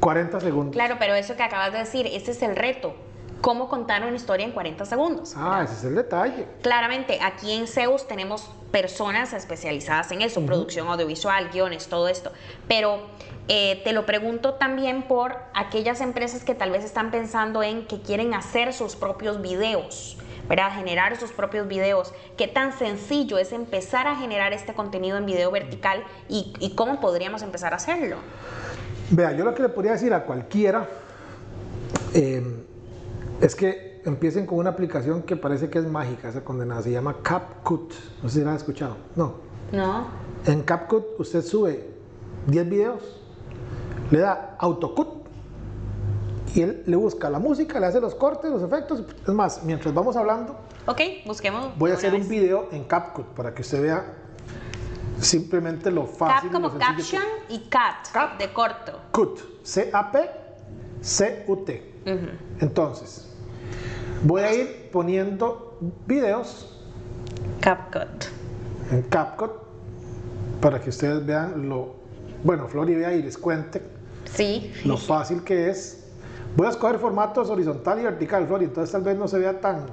40 0.00 0.40
segundos. 0.40 0.72
Claro, 0.72 0.96
pero 0.98 1.14
eso 1.14 1.36
que 1.36 1.42
acabas 1.42 1.72
de 1.72 1.78
decir, 1.78 2.06
ese 2.06 2.30
es 2.30 2.42
el 2.42 2.56
reto. 2.56 2.94
¿Cómo 3.40 3.68
contar 3.68 4.02
una 4.02 4.16
historia 4.16 4.46
en 4.46 4.52
40 4.52 4.86
segundos? 4.86 5.34
Ah, 5.36 5.60
ese 5.64 5.74
es 5.74 5.84
el 5.84 5.94
detalle. 5.94 6.46
Claramente, 6.62 7.18
aquí 7.22 7.52
en 7.52 7.66
Zeus 7.66 8.08
tenemos 8.08 8.50
personas 8.70 9.34
especializadas 9.34 10.10
en 10.12 10.22
eso, 10.22 10.40
producción 10.46 10.88
audiovisual, 10.88 11.50
guiones, 11.52 11.88
todo 11.88 12.08
esto. 12.08 12.32
Pero 12.68 13.02
eh, 13.48 13.82
te 13.84 13.92
lo 13.92 14.06
pregunto 14.06 14.54
también 14.54 15.02
por 15.02 15.36
aquellas 15.52 16.00
empresas 16.00 16.42
que 16.42 16.54
tal 16.54 16.70
vez 16.70 16.84
están 16.84 17.10
pensando 17.10 17.62
en 17.62 17.86
que 17.86 18.00
quieren 18.00 18.32
hacer 18.32 18.72
sus 18.72 18.96
propios 18.96 19.42
videos. 19.42 20.16
¿Verdad? 20.48 20.72
Generar 20.74 21.16
sus 21.16 21.32
propios 21.32 21.66
videos. 21.68 22.12
¿Qué 22.36 22.48
tan 22.48 22.72
sencillo 22.72 23.38
es 23.38 23.52
empezar 23.52 24.06
a 24.06 24.16
generar 24.16 24.52
este 24.52 24.74
contenido 24.74 25.16
en 25.16 25.26
video 25.26 25.50
vertical 25.50 26.04
y, 26.28 26.72
cómo 26.74 27.00
podríamos 27.00 27.42
empezar 27.42 27.72
a 27.72 27.76
hacerlo? 27.76 28.16
Vea, 29.10 29.32
yo 29.32 29.44
lo 29.44 29.54
que 29.54 29.62
le 29.62 29.68
podría 29.68 29.92
decir 29.92 30.12
a 30.12 30.24
cualquiera 30.24 30.88
eh, 32.14 32.42
es 33.40 33.54
que 33.54 34.02
empiecen 34.04 34.46
con 34.46 34.58
una 34.58 34.70
aplicación 34.70 35.22
que 35.22 35.36
parece 35.36 35.70
que 35.70 35.78
es 35.78 35.86
mágica, 35.86 36.28
esa 36.28 36.44
condenada, 36.44 36.82
se 36.82 36.90
llama 36.90 37.16
CapCut. 37.22 37.92
No 38.22 38.28
sé 38.28 38.38
si 38.38 38.44
la 38.44 38.50
han 38.50 38.56
escuchado. 38.56 38.96
No. 39.16 39.34
No. 39.72 40.06
En 40.46 40.62
CapCut 40.62 41.18
usted 41.18 41.42
sube 41.42 41.88
10 42.46 42.68
videos, 42.68 43.20
le 44.10 44.18
da 44.18 44.56
AutoCut 44.58 45.23
y 46.54 46.62
él 46.62 46.82
le 46.86 46.96
busca 46.96 47.28
la 47.30 47.38
música, 47.38 47.78
le 47.80 47.86
hace 47.86 48.00
los 48.00 48.14
cortes, 48.14 48.50
los 48.50 48.62
efectos. 48.62 49.02
Es 49.26 49.34
más, 49.34 49.62
mientras 49.64 49.92
vamos 49.92 50.16
hablando, 50.16 50.56
Ok, 50.86 51.00
busquemos. 51.26 51.76
voy 51.76 51.90
a 51.90 51.94
hacer 51.94 52.14
un 52.14 52.28
video 52.28 52.68
en 52.70 52.84
CapCut 52.84 53.26
para 53.34 53.52
que 53.54 53.62
usted 53.62 53.82
vea 53.82 54.04
simplemente 55.20 55.90
lo 55.90 56.06
fácil. 56.06 56.50
Cap 56.50 56.52
como 56.52 56.72
que- 56.72 56.78
caption 56.78 57.22
y 57.48 57.58
cat 57.68 58.06
Cap. 58.12 58.38
de 58.38 58.52
corto. 58.52 58.92
CUT, 59.10 59.40
C-A-P-C-U-T. 61.02 61.92
Entonces, 62.60 63.26
voy 64.22 64.42
a 64.42 64.54
ir 64.54 64.90
poniendo 64.92 65.78
videos 66.06 66.70
CapCut. 67.60 68.26
en 68.92 69.02
CapCut 69.02 69.50
para 70.60 70.80
que 70.80 70.90
ustedes 70.90 71.24
vean 71.26 71.68
lo, 71.68 71.94
bueno, 72.44 72.68
Flori 72.68 72.94
vea 72.94 73.12
y 73.14 73.22
les 73.22 73.36
cuente 73.38 73.82
Sí. 74.26 74.72
lo 74.84 74.96
fácil 74.98 75.42
que 75.42 75.70
es. 75.70 76.03
Voy 76.56 76.66
a 76.66 76.70
escoger 76.70 76.98
formatos 76.98 77.50
horizontal 77.50 78.00
y 78.00 78.04
vertical, 78.04 78.46
Flori, 78.46 78.66
entonces 78.66 78.92
tal 78.92 79.02
vez 79.02 79.16
no 79.16 79.26
se 79.26 79.38
vea 79.38 79.60
tan, 79.60 79.86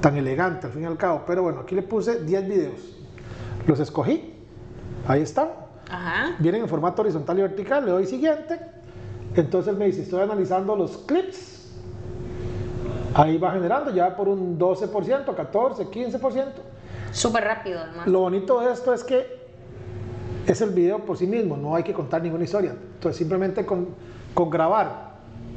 tan 0.00 0.16
elegante 0.16 0.66
al 0.66 0.72
fin 0.72 0.82
y 0.82 0.86
al 0.86 0.96
cabo, 0.96 1.22
pero 1.26 1.42
bueno, 1.42 1.60
aquí 1.60 1.76
le 1.76 1.82
puse 1.82 2.24
10 2.24 2.48
videos. 2.48 2.96
Los 3.66 3.78
escogí, 3.78 4.34
ahí 5.06 5.22
están. 5.22 5.48
Ajá. 5.88 6.34
Vienen 6.40 6.62
en 6.62 6.68
formato 6.68 7.02
horizontal 7.02 7.38
y 7.38 7.42
vertical, 7.42 7.84
le 7.84 7.92
doy 7.92 8.06
siguiente. 8.06 8.58
Entonces 9.36 9.76
me 9.76 9.86
dice, 9.86 10.02
estoy 10.02 10.22
analizando 10.22 10.74
los 10.74 10.98
clips. 10.98 11.72
Ahí 13.14 13.38
va 13.38 13.52
generando 13.52 13.92
ya 13.92 14.16
por 14.16 14.28
un 14.28 14.58
12%, 14.58 15.34
14, 15.34 15.86
15%. 15.86 16.46
Súper 17.12 17.44
rápido, 17.44 17.80
además. 17.80 18.06
Lo 18.08 18.20
bonito 18.20 18.60
de 18.60 18.72
esto 18.72 18.92
es 18.92 19.04
que 19.04 19.40
es 20.46 20.60
el 20.60 20.70
video 20.70 21.04
por 21.04 21.16
sí 21.16 21.26
mismo, 21.26 21.56
no 21.56 21.76
hay 21.76 21.84
que 21.84 21.92
contar 21.92 22.22
ninguna 22.22 22.42
historia. 22.42 22.72
Entonces 22.72 23.16
simplemente 23.16 23.64
con, 23.64 23.88
con 24.34 24.50
grabar, 24.50 25.09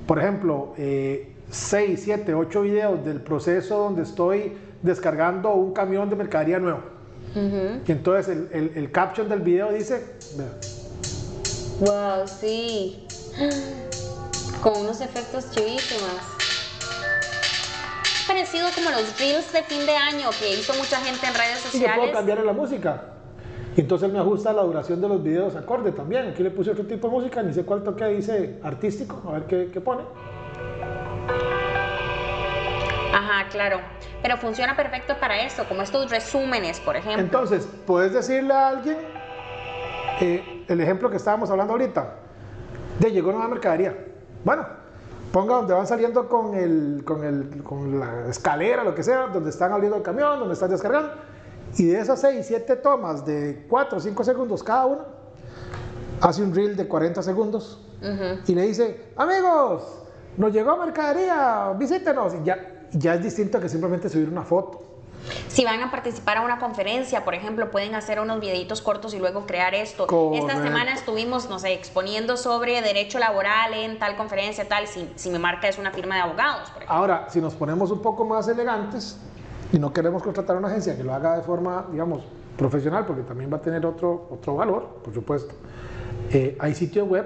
por 0.08 0.20
ejemplo, 0.20 0.74
6, 0.78 2.02
7, 2.04 2.34
8 2.34 2.62
videos 2.62 3.06
del 3.06 3.22
proceso 3.22 3.78
donde 3.78 4.04
estoy 4.04 4.54
descargando 4.82 5.52
un 5.54 5.74
camión 5.74 6.10
de 6.10 6.16
mercadería 6.16 6.60
nuevo. 6.60 6.82
Ujú. 7.36 7.82
Y 7.88 7.92
entonces 7.92 8.28
el, 8.36 8.50
el- 8.52 8.72
el 8.78 8.92
caption 8.92 9.30
del 9.30 9.40
video 9.42 9.72
dice, 9.72 10.04
Wow, 11.80 12.28
sí. 12.28 13.08
Con 14.62 14.78
unos 14.78 15.02
efectos 15.02 15.50
chivísimos. 15.52 16.12
Parecido 18.28 18.68
como 18.76 18.90
los 18.92 19.20
reels 19.20 19.52
de 19.52 19.64
fin 19.64 19.86
de 19.86 19.96
año 19.96 20.30
que 20.40 20.54
hizo 20.58 20.74
mucha 20.76 20.98
gente 21.02 21.26
en 21.28 21.34
redes 21.34 21.60
Y 21.74 21.80
yo 21.80 21.86
puedo 21.86 21.90
sociales. 21.90 22.16
cambiar 22.16 22.40
la 22.40 22.54
música. 22.54 23.04
Y 23.76 23.82
entonces 23.82 24.12
me 24.12 24.20
ajusta 24.20 24.54
la 24.54 24.62
duración 24.62 25.02
de 25.02 25.10
los 25.10 25.24
videos 25.24 25.56
acorde 25.56 25.92
también. 25.92 26.28
Aquí 26.28 26.44
le 26.44 26.52
puse 26.52 26.72
otro 26.72 26.86
tipo 26.86 27.08
de 27.08 27.14
música, 27.14 27.42
ni 27.42 27.54
sé 27.54 27.66
cuál 27.66 27.84
toque, 27.84 28.06
dice 28.08 28.60
artístico, 28.62 29.22
a 29.28 29.34
ver 29.34 29.44
qué, 29.46 29.70
qué 29.74 29.82
pone. 29.82 30.04
Ajá, 33.14 33.48
claro. 33.50 33.80
Pero 34.22 34.38
funciona 34.38 34.76
perfecto 34.76 35.16
para 35.20 35.42
esto, 35.44 35.64
como 35.68 35.82
estos 35.82 36.10
resúmenes, 36.12 36.80
por 36.80 36.96
ejemplo. 36.96 37.22
Entonces, 37.22 37.68
puedes 37.86 38.14
decirle 38.14 38.54
a 38.54 38.70
alguien, 38.70 38.98
eh, 40.22 40.66
el 40.68 40.82
ejemplo 40.82 41.10
que 41.10 41.18
estábamos 41.18 41.50
hablando 41.50 41.74
ahorita, 41.74 42.16
de 43.00 43.12
llegó 43.12 43.32
nueva 43.32 43.48
mercadería. 43.48 43.98
Bueno, 44.44 44.66
ponga 45.32 45.56
donde 45.56 45.74
van 45.74 45.88
saliendo 45.88 46.30
con, 46.30 46.54
el, 46.56 47.04
con, 47.06 47.24
el, 47.24 47.64
con 47.64 48.00
la 48.00 48.28
escalera, 48.30 48.84
lo 48.84 48.94
que 48.94 49.02
sea, 49.02 49.28
donde 49.28 49.50
están 49.50 49.72
abriendo 49.72 49.98
el 49.98 50.04
camión, 50.04 50.40
donde 50.40 50.54
están 50.54 50.70
descargando. 50.70 51.12
Y 51.78 51.86
de 51.86 52.00
esas 52.00 52.22
6, 52.22 52.46
7 52.46 52.76
tomas 52.78 53.26
de 53.26 53.66
4 53.70 53.98
o 53.98 54.02
5 54.02 54.24
segundos 54.24 54.64
cada 54.64 54.86
uno, 54.86 55.02
hace 56.22 56.42
un 56.44 56.54
reel 56.54 56.76
de 56.76 56.88
40 56.88 57.22
segundos 57.24 57.80
Ujú. 58.02 58.42
y 58.48 58.56
le 58.56 58.64
dice, 58.64 59.08
amigos, 59.16 59.84
nos 60.38 60.54
llegó 60.54 60.78
mercadería, 60.78 61.74
visítenos. 61.78 62.34
Y 62.36 62.44
ya, 62.44 62.88
ya 62.92 63.16
es 63.16 63.24
distinto 63.24 63.60
que 63.60 63.70
simplemente 63.70 64.10
subir 64.10 64.30
una 64.30 64.44
foto. 64.44 64.82
Si 65.48 65.64
van 65.64 65.82
a 65.82 65.90
participar 65.90 66.38
a 66.38 66.42
una 66.42 66.60
conferencia, 66.60 67.24
por 67.24 67.34
ejemplo, 67.34 67.72
pueden 67.72 67.96
hacer 67.96 68.20
unos 68.20 68.42
videitos 68.42 68.82
cortos 68.82 69.14
y 69.14 69.20
luego 69.20 69.46
crear 69.46 69.74
esto. 69.74 70.06
Correcto. 70.06 70.48
Esta 70.48 70.62
semana 70.62 70.94
estuvimos, 70.94 71.50
no 71.50 71.60
sé, 71.60 71.74
exponiendo 71.74 72.36
sobre 72.36 72.82
derecho 72.82 73.20
laboral 73.20 73.74
en 73.74 74.00
tal 74.00 74.18
conferencia, 74.18 74.68
tal, 74.68 74.88
si, 74.88 75.10
si 75.16 75.30
mi 75.30 75.40
marca 75.40 75.70
es 75.70 75.78
una 75.78 75.92
firma 75.92 76.16
de 76.16 76.22
abogados, 76.22 76.70
por 76.72 76.84
ejemplo. 76.84 76.96
Ahora, 76.96 77.28
si 77.30 77.40
nos 77.40 77.54
ponemos 77.54 77.90
un 77.90 78.02
poco 78.02 78.26
más 78.26 78.48
elegantes 78.50 79.18
y 79.74 79.80
no 79.80 79.92
queremos 79.92 80.22
contratar 80.22 80.56
a 80.56 80.60
una 80.60 80.68
agencia 80.68 80.96
que 80.96 81.04
lo 81.04 81.14
haga 81.14 81.36
de 81.36 81.42
forma, 81.42 81.88
digamos, 81.92 82.24
profesional, 82.56 83.06
porque 83.08 83.24
también 83.24 83.52
va 83.52 83.58
a 83.58 83.62
tener 83.62 83.84
otro, 83.86 84.28
otro 84.30 84.56
valor, 84.56 85.00
por 85.04 85.14
supuesto, 85.14 85.56
eh, 86.32 86.56
hay 86.60 86.76
sitios 86.76 87.10
web 87.10 87.26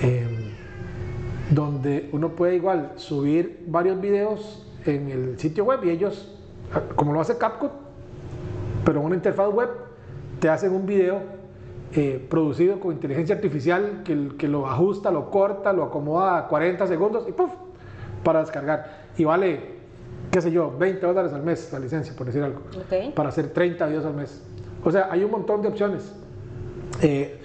eh, 0.00 0.52
donde 1.50 2.08
uno 2.12 2.30
puede 2.30 2.56
igual 2.56 2.92
subir 2.96 3.62
varios 3.68 4.00
videos 4.00 4.66
en 4.86 5.10
el 5.10 5.38
sitio 5.38 5.64
web 5.64 5.84
y 5.84 5.90
ellos, 5.90 6.34
como 6.96 7.12
lo 7.12 7.20
hace 7.20 7.36
CapCut, 7.36 7.72
pero 8.82 9.00
en 9.00 9.06
una 9.06 9.14
interfaz 9.14 9.52
web, 9.52 9.68
te 10.40 10.48
hacen 10.48 10.72
un 10.72 10.86
video 10.86 11.20
eh, 11.94 12.26
producido 12.30 12.80
con 12.80 12.92
inteligencia 12.92 13.34
artificial 13.34 14.00
que, 14.02 14.30
que 14.38 14.48
lo 14.48 14.66
ajusta, 14.66 15.10
lo 15.10 15.30
corta, 15.30 15.74
lo 15.74 15.84
acomoda 15.84 16.38
a 16.38 16.48
40 16.48 16.86
segundos 16.86 17.26
y 17.28 17.32
¡puf! 17.32 17.50
para 18.24 18.40
descargar. 18.40 19.02
Y 19.18 19.24
vale, 19.24 19.71
qué 20.32 20.40
sé 20.40 20.50
yo, 20.50 20.74
20 20.78 21.06
dólares 21.06 21.32
al 21.34 21.42
mes 21.42 21.68
la 21.72 21.78
licencia, 21.78 22.14
por 22.16 22.26
decir 22.26 22.42
algo, 22.42 22.60
Ok. 22.74 23.14
para 23.14 23.28
hacer 23.28 23.50
30 23.50 23.86
videos 23.86 24.06
al 24.06 24.14
mes. 24.14 24.40
O 24.82 24.90
sea, 24.90 25.08
hay 25.10 25.22
un 25.22 25.30
montón 25.30 25.60
de 25.60 25.68
opciones. 25.68 26.10
Eh, 27.02 27.38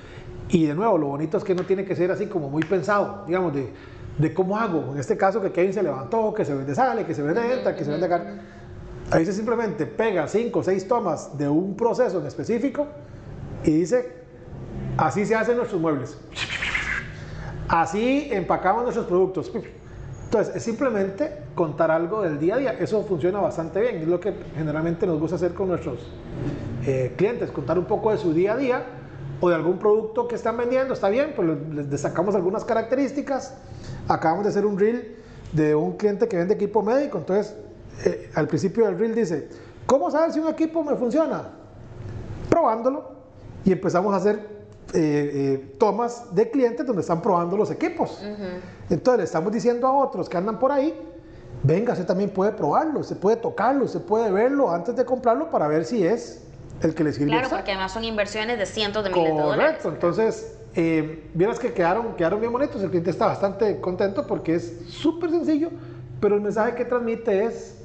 y 0.47 0.65
de 0.65 0.73
nuevo, 0.73 0.97
lo 0.97 1.07
bonito 1.07 1.37
es 1.37 1.43
que 1.43 1.53
no 1.53 1.63
tiene 1.63 1.83
que 1.83 1.97
ser 1.97 2.09
así 2.11 2.27
como 2.27 2.49
muy 2.49 2.63
pensado, 2.63 3.25
digamos, 3.27 3.53
de, 3.53 3.69
de 4.17 4.33
cómo 4.33 4.57
hago. 4.57 4.93
En 4.93 4.99
este 4.99 5.17
caso, 5.17 5.41
que 5.41 5.51
Kevin 5.51 5.73
se 5.73 5.83
levantó, 5.83 6.33
que 6.33 6.45
se 6.45 6.55
vende 6.55 6.73
sale, 6.73 7.05
que 7.05 7.13
se 7.13 7.21
vende 7.21 7.53
entra, 7.53 7.75
que 7.75 7.83
se 7.83 7.91
vende 7.91 8.05
acá. 8.05 8.23
Ahí 9.11 9.25
se 9.25 9.33
simplemente 9.33 9.85
pega 9.85 10.25
5 10.25 10.57
o 10.59 10.63
6 10.63 10.87
tomas 10.87 11.37
de 11.37 11.49
un 11.49 11.75
proceso 11.75 12.19
en 12.21 12.25
específico 12.25 12.87
y 13.65 13.71
dice, 13.71 14.13
así 14.97 15.25
se 15.25 15.35
hacen 15.35 15.57
nuestros 15.57 15.81
muebles. 15.81 16.17
Así 17.67 18.29
empacamos 18.31 18.83
nuestros 18.83 19.05
productos. 19.07 19.51
Entonces, 20.27 20.57
es 20.57 20.63
simplemente 20.63 21.31
contar 21.55 21.89
algo 21.89 22.21
del 22.21 22.37
día 22.37 22.55
a 22.55 22.57
día. 22.57 22.71
Eso 22.73 23.01
funciona 23.03 23.39
bastante 23.39 23.79
bien. 23.79 23.95
Es 23.95 24.07
lo 24.09 24.19
que 24.19 24.33
generalmente 24.57 25.07
nos 25.07 25.21
gusta 25.21 25.37
hacer 25.37 25.53
con 25.53 25.69
nuestros 25.69 25.99
eh, 26.85 27.13
clientes, 27.15 27.49
contar 27.49 27.79
un 27.79 27.85
poco 27.85 28.11
de 28.11 28.17
su 28.17 28.33
día 28.33 28.51
a 28.53 28.57
día 28.57 28.83
o 29.39 29.47
de 29.47 29.55
algún 29.55 29.79
producto 29.79 30.27
que 30.27 30.35
están 30.35 30.57
vendiendo. 30.57 30.93
Está 30.93 31.07
bien, 31.07 31.31
pues 31.33 31.47
le- 31.47 31.75
les 31.75 31.89
destacamos 31.89 32.35
algunas 32.35 32.65
características. 32.65 33.53
Acabamos 34.09 34.43
de 34.43 34.49
hacer 34.49 34.65
un 34.65 34.77
reel 34.77 35.15
de 35.53 35.75
un 35.75 35.93
cliente 35.95 36.27
que 36.27 36.35
vende 36.35 36.55
equipo 36.55 36.83
médico. 36.83 37.19
Entonces, 37.19 37.55
eh, 38.03 38.29
al 38.35 38.49
principio 38.49 38.85
del 38.85 38.99
reel 38.99 39.15
dice, 39.15 39.47
¿cómo 39.85 40.11
saber 40.11 40.33
si 40.33 40.41
un 40.41 40.49
equipo 40.49 40.83
me 40.83 40.97
funciona? 40.97 41.51
Probándolo. 42.49 43.11
Y 43.63 43.71
empezamos 43.71 44.13
a 44.13 44.17
hacer 44.17 44.56
eh, 44.93 45.31
eh, 45.33 45.75
tomas 45.77 46.33
de 46.33 46.49
clientes 46.49 46.85
donde 46.85 47.01
están 47.01 47.21
probando 47.21 47.57
los 47.57 47.71
equipos. 47.71 48.21
Entonces 48.89 49.17
le 49.17 49.23
estamos 49.25 49.51
diciendo 49.51 49.87
a 49.87 49.91
otros 49.91 50.29
que 50.29 50.37
andan 50.37 50.59
por 50.59 50.71
ahí, 50.71 50.97
venga, 51.63 51.93
usted 51.93 52.05
también 52.05 52.29
puede 52.29 52.51
probarlo, 52.51 53.03
se 53.03 53.15
puede 53.15 53.37
tocarlo, 53.37 53.87
se 53.87 53.99
puede 53.99 54.31
verlo 54.31 54.71
antes 54.71 54.95
de 54.95 55.05
comprarlo 55.05 55.49
para 55.49 55.67
ver 55.67 55.85
si 55.85 56.05
es 56.05 56.43
el 56.81 56.93
que 56.93 57.03
le 57.03 57.11
sirve 57.11 57.31
Claro, 57.31 57.49
porque 57.49 57.71
además 57.71 57.91
son 57.91 58.03
inversiones 58.03 58.57
de 58.57 58.65
cientos 58.65 59.03
de 59.03 59.09
miles 59.09 59.35
de 59.35 59.41
dólares. 59.41 59.77
Correcto, 59.81 59.89
entonces, 59.89 60.57
eh, 60.75 61.29
vieras 61.33 61.59
que 61.59 61.73
quedaron, 61.73 62.15
quedaron 62.15 62.39
bien 62.39 62.51
bonitos, 62.51 62.81
el 62.81 62.89
cliente 62.89 63.09
está 63.09 63.27
bastante 63.27 63.79
contento 63.81 64.27
porque 64.27 64.55
es 64.55 64.83
súper 64.87 65.31
sencillo, 65.31 65.69
pero 66.21 66.35
el 66.35 66.41
mensaje 66.41 66.75
que 66.75 66.85
transmite 66.85 67.45
es, 67.45 67.76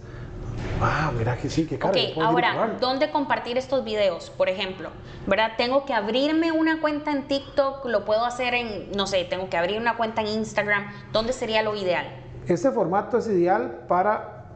ah, 0.81 1.13
mira 1.17 1.37
que 1.37 1.49
sí, 1.49 1.67
que 1.67 1.79
caro. 1.79 1.93
Ok, 1.93 2.23
ahora, 2.23 2.53
probarlo". 2.53 2.79
¿dónde 2.81 3.11
compartir 3.11 3.59
estos 3.59 3.85
videos? 3.85 4.31
Por 4.31 4.49
ejemplo, 4.49 4.91
¿verdad? 5.27 5.53
Tengo 5.57 5.85
que 5.85 5.95
abrirme 5.95 6.53
una 6.53 6.81
cuenta 6.81 7.13
en 7.13 7.29
TikTok, 7.29 7.87
lo 7.87 8.05
puedo 8.05 8.25
hacer 8.25 8.55
en, 8.55 8.93
no 8.97 9.07
sé, 9.07 9.25
tengo 9.25 9.49
que 9.49 9.57
abrir 9.57 9.81
una 9.81 9.97
cuenta 9.97 10.23
en 10.23 10.29
Instagram. 10.29 10.85
¿Dónde 11.13 11.33
sería 11.33 11.63
lo 11.63 11.75
ideal? 11.77 12.07
Este 12.49 12.71
formato 12.71 13.19
es 13.19 13.27
ideal 13.29 13.85
para 13.89 14.47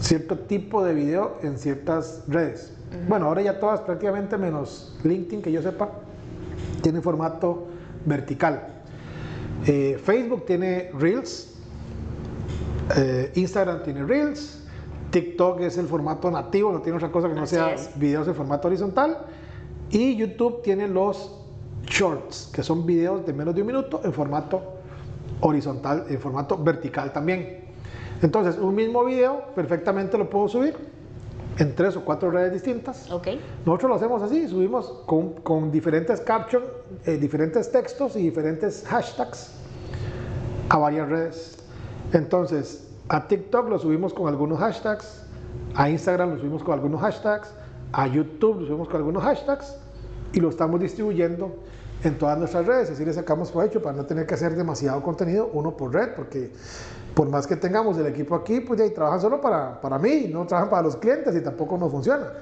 cierto 0.00 0.38
tipo 0.38 0.84
de 0.84 0.94
video 0.94 1.38
en 1.42 1.58
ciertas 1.58 2.22
redes. 2.28 2.72
Bueno, 3.08 3.26
ahora 3.26 3.42
ya 3.42 3.58
todas 3.58 3.80
prácticamente 3.80 4.38
menos 4.38 4.96
LinkedIn, 5.02 5.42
que 5.42 5.50
yo 5.50 5.60
sepa, 5.62 5.90
tienen 6.82 7.02
formato 7.02 7.66
vertical. 8.04 8.68
Eh, 9.66 10.00
Facebook 10.04 10.46
tiene 10.46 10.90
Reels, 10.92 11.54
eh, 12.96 13.32
Instagram 13.34 13.82
tiene 13.82 14.04
Reels, 14.04 14.62
TikTok 15.14 15.60
es 15.60 15.78
el 15.78 15.86
formato 15.86 16.28
nativo, 16.28 16.72
no 16.72 16.80
tiene 16.80 16.96
otra 16.96 17.12
cosa 17.12 17.28
que 17.28 17.34
no 17.34 17.42
Así 17.42 17.54
sea 17.54 17.72
es. 17.74 17.96
videos 17.96 18.26
en 18.26 18.34
formato 18.34 18.66
horizontal. 18.66 19.16
Y 19.88 20.16
YouTube 20.16 20.60
tiene 20.62 20.88
los 20.88 21.38
Shorts, 21.86 22.50
que 22.52 22.64
son 22.64 22.84
videos 22.84 23.24
de 23.24 23.32
menos 23.32 23.54
de 23.54 23.60
un 23.60 23.68
minuto 23.68 24.00
en 24.02 24.12
formato 24.12 24.60
horizontal, 25.40 26.06
en 26.08 26.18
formato 26.18 26.58
vertical 26.58 27.12
también. 27.12 27.64
Entonces, 28.22 28.58
un 28.58 28.74
mismo 28.74 29.04
video 29.04 29.44
perfectamente 29.54 30.18
lo 30.18 30.28
puedo 30.28 30.48
subir 30.48 30.74
en 31.60 31.76
tres 31.76 31.96
o 31.96 32.04
cuatro 32.04 32.32
redes 32.32 32.52
distintas. 32.52 33.08
Nosotros 33.64 33.90
lo 33.90 33.94
hacemos 33.94 34.20
así, 34.20 34.48
subimos 34.48 35.04
con, 35.06 35.34
con 35.34 35.70
diferentes 35.70 36.20
captions, 36.22 36.66
eh, 37.06 37.18
diferentes 37.18 37.70
textos 37.70 38.16
y 38.16 38.22
diferentes 38.22 38.84
hashtags 38.88 39.52
a 40.70 40.76
varias 40.76 41.08
redes. 41.08 41.58
Entonces, 42.12 42.90
a 43.08 43.28
TikTok 43.28 43.68
lo 43.68 43.78
subimos 43.78 44.14
con 44.14 44.28
algunos 44.28 44.58
hashtags, 44.58 45.22
a 45.74 45.90
Instagram 45.90 46.30
lo 46.30 46.38
subimos 46.38 46.62
con 46.62 46.74
algunos 46.74 47.00
hashtags, 47.00 47.52
a 47.92 48.06
YouTube 48.06 48.60
lo 48.60 48.66
subimos 48.66 48.88
con 48.88 48.96
algunos 48.96 49.22
hashtags 49.22 49.76
y 50.32 50.40
lo 50.40 50.48
estamos 50.48 50.80
distribuyendo 50.80 51.54
en 52.02 52.18
todas 52.18 52.38
nuestras 52.38 52.66
redes. 52.66 52.90
Así 52.90 53.04
le 53.04 53.12
sacamos 53.12 53.50
provecho 53.50 53.82
para 53.82 53.96
no 53.96 54.04
tener 54.04 54.26
que 54.26 54.34
hacer 54.34 54.54
demasiado 54.56 55.02
contenido, 55.02 55.50
uno 55.52 55.76
por 55.76 55.92
red, 55.92 56.14
porque 56.16 56.50
por 57.14 57.28
más 57.28 57.46
que 57.46 57.56
tengamos 57.56 57.96
el 57.98 58.06
equipo 58.06 58.34
aquí, 58.34 58.60
pues 58.60 58.80
ya 58.80 58.92
trabajan 58.92 59.20
solo 59.20 59.40
para, 59.40 59.80
para 59.80 59.98
mí, 59.98 60.28
no 60.32 60.46
trabajan 60.46 60.70
para 60.70 60.82
los 60.82 60.96
clientes 60.96 61.34
y 61.36 61.40
tampoco 61.40 61.78
no 61.78 61.88
funciona. 61.88 62.32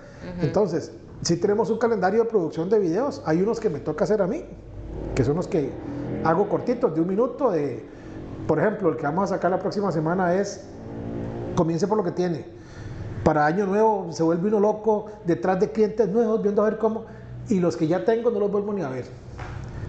Entonces, 0.40 0.92
si 1.22 1.36
tenemos 1.36 1.70
un 1.70 1.78
calendario 1.78 2.22
de 2.22 2.28
producción 2.28 2.70
de 2.70 2.78
videos, 2.78 3.22
hay 3.26 3.42
unos 3.42 3.60
que 3.60 3.68
me 3.68 3.80
toca 3.80 4.04
hacer 4.04 4.22
a 4.22 4.26
mí, 4.26 4.44
que 5.14 5.24
son 5.24 5.36
los 5.36 5.48
que 5.48 5.70
hago 6.24 6.48
cortitos, 6.48 6.94
de 6.94 7.00
un 7.00 7.08
minuto, 7.08 7.50
de, 7.50 7.84
por 8.46 8.58
ejemplo, 8.58 8.88
el 8.88 8.96
que 8.96 9.02
vamos 9.04 9.30
a 9.30 9.36
sacar 9.36 9.50
la 9.50 9.58
próxima 9.58 9.92
semana 9.92 10.34
es, 10.34 10.64
comience 11.54 11.86
por 11.86 11.96
lo 11.96 12.04
que 12.04 12.12
tiene. 12.12 12.44
Para 13.24 13.46
año 13.46 13.66
nuevo 13.66 14.08
se 14.10 14.22
vuelve 14.22 14.48
uno 14.48 14.60
loco 14.60 15.06
detrás 15.24 15.60
de 15.60 15.70
clientes 15.70 16.08
nuevos, 16.08 16.42
viendo 16.42 16.62
a 16.62 16.64
ver 16.66 16.78
cómo, 16.78 17.04
y 17.48 17.60
los 17.60 17.76
que 17.76 17.86
ya 17.86 18.04
tengo 18.04 18.30
no 18.30 18.40
los 18.40 18.50
vuelvo 18.50 18.72
ni 18.72 18.82
a 18.82 18.88
ver. 18.88 19.04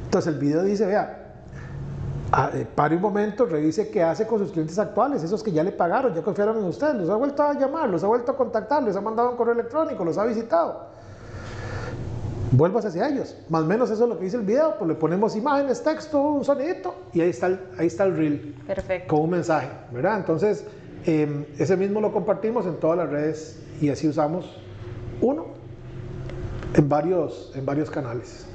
Entonces 0.06 0.34
el 0.34 0.40
video 0.40 0.64
dice, 0.64 0.86
vea, 0.86 1.24
Ah, 2.36 2.50
eh, 2.52 2.66
pare 2.66 2.96
un 2.96 3.02
momento, 3.04 3.46
revise 3.46 3.92
qué 3.92 4.02
hace 4.02 4.26
con 4.26 4.40
sus 4.40 4.52
clientes 4.52 4.80
actuales, 4.80 5.22
esos 5.22 5.44
que 5.44 5.52
ya 5.52 5.64
le 5.64 5.72
pagaron, 5.72 6.16
ya 6.16 6.24
confiaron 6.24 6.58
en 6.58 6.64
usted, 6.64 6.96
los 6.96 7.08
ha 7.12 7.16
vuelto 7.16 7.44
a 7.44 7.54
llamar, 7.54 7.88
los 7.92 8.04
ha 8.04 8.08
vuelto 8.08 8.32
a 8.32 8.36
contactar, 8.36 8.82
les 8.82 8.96
ha 8.96 9.02
mandado 9.02 9.30
un 9.30 9.38
correo 9.38 9.54
electrónico, 9.54 10.04
los 10.04 10.18
ha 10.18 10.26
visitado. 10.26 10.88
Vuelvas 12.56 12.86
hacia 12.86 13.10
ellos. 13.10 13.36
Más 13.50 13.64
o 13.64 13.66
menos 13.66 13.90
eso 13.90 14.04
es 14.04 14.10
lo 14.10 14.18
que 14.20 14.26
dice 14.26 14.38
el 14.38 14.44
video, 14.44 14.76
pues 14.78 14.88
le 14.88 14.94
ponemos 14.94 15.36
imágenes, 15.36 15.84
texto, 15.84 16.22
un 16.22 16.46
sonidito 16.46 16.94
y 17.12 17.22
ahí 17.22 17.32
está 17.32 17.48
el, 17.48 17.60
ahí 17.80 17.88
está 17.88 18.04
el 18.04 18.16
reel. 18.16 18.56
Perfecto. 18.68 19.08
Con 19.08 19.24
un 19.24 19.32
mensaje, 19.32 19.70
¿verdad? 19.92 20.18
Entonces, 20.18 20.64
eh, 21.08 21.48
ese 21.58 21.76
mismo 21.76 22.00
lo 22.00 22.14
compartimos 22.14 22.68
en 22.68 22.80
todas 22.80 23.00
las 23.00 23.10
redes 23.10 23.60
y 23.82 23.90
así 23.90 24.08
usamos 24.08 24.56
uno 25.20 25.48
en 26.76 26.88
varios, 26.88 27.52
en 27.56 27.66
varios 27.66 27.90
canales. 27.90 28.46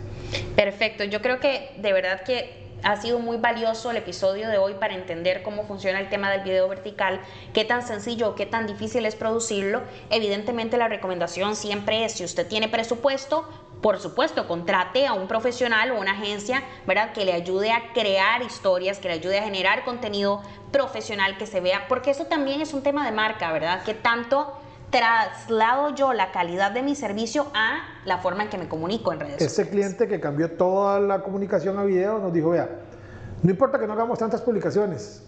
Perfecto. 0.55 1.03
Yo 1.03 1.21
creo 1.21 1.41
que 1.41 1.71
de 1.83 1.93
verdad 1.93 2.23
que 2.23 2.69
ha 2.85 3.01
sido 3.01 3.19
muy 3.19 3.39
valioso 3.39 3.91
el 3.91 3.97
episodio 3.97 4.49
de 4.49 4.59
hoy 4.59 4.75
para 4.75 4.95
entender 4.95 5.43
cómo 5.43 5.65
funciona 5.65 5.99
el 5.99 6.09
tema 6.09 6.31
del 6.31 6.43
video 6.43 6.69
vertical, 6.69 7.21
qué 7.53 7.65
tan 7.65 7.85
sencillo 7.85 8.29
o 8.29 8.35
qué 8.37 8.47
tan 8.47 8.69
difícil 8.69 9.05
es 9.07 9.17
producirlo. 9.17 9.83
Evidentemente 10.11 10.77
la 10.77 10.87
recomendación 10.87 11.57
siempre 11.57 12.05
es, 12.05 12.13
si 12.13 12.25
usted 12.25 12.47
tiene 12.47 12.69
presupuesto, 12.69 13.49
por 13.81 13.99
supuesto, 13.99 14.49
contrate 14.49 15.07
a 15.07 15.13
un 15.13 15.29
profesional 15.29 15.93
o 15.93 16.01
una 16.01 16.13
agencia, 16.13 16.63
¿verdad? 16.87 17.13
Que 17.13 17.25
le 17.25 17.33
ayude 17.33 17.71
a 17.71 17.93
crear 17.93 18.43
historias, 18.43 18.99
que 18.99 19.09
le 19.09 19.15
ayude 19.15 19.39
a 19.39 19.45
generar 19.45 19.85
contenido 19.85 20.43
profesional 20.73 21.39
que 21.39 21.47
se 21.47 21.61
vea, 21.61 21.87
porque 21.89 22.11
eso 22.11 22.25
también 22.27 22.61
es 22.61 22.75
un 22.75 22.83
tema 22.83 23.05
de 23.05 23.13
marca, 23.13 23.53
¿verdad? 23.53 23.83
Que 23.85 23.95
tanto 23.95 24.53
traslado 24.91 25.95
yo 25.95 26.13
la 26.13 26.33
calidad 26.33 26.73
de 26.73 26.83
mi 26.83 26.95
servicio 26.95 27.47
a 27.55 27.83
la 28.05 28.19
forma 28.19 28.45
en 28.45 28.49
que 28.49 28.57
me 28.57 28.69
comunico 28.69 29.13
en 29.13 29.21
redes 29.21 29.43
Ese 29.43 29.69
cliente 29.69 30.09
que 30.09 30.19
cambió 30.19 30.51
toda 30.53 30.99
la 30.99 31.23
comunicación 31.23 31.79
a 31.79 31.85
video 31.85 32.19
nos 32.19 32.33
dijo, 32.33 32.51
vea, 32.51 32.69
no 33.43 33.51
importa 33.51 33.79
que 33.79 33.87
no 33.87 33.93
hagamos 33.93 34.19
tantas 34.19 34.41
publicaciones, 34.41 35.23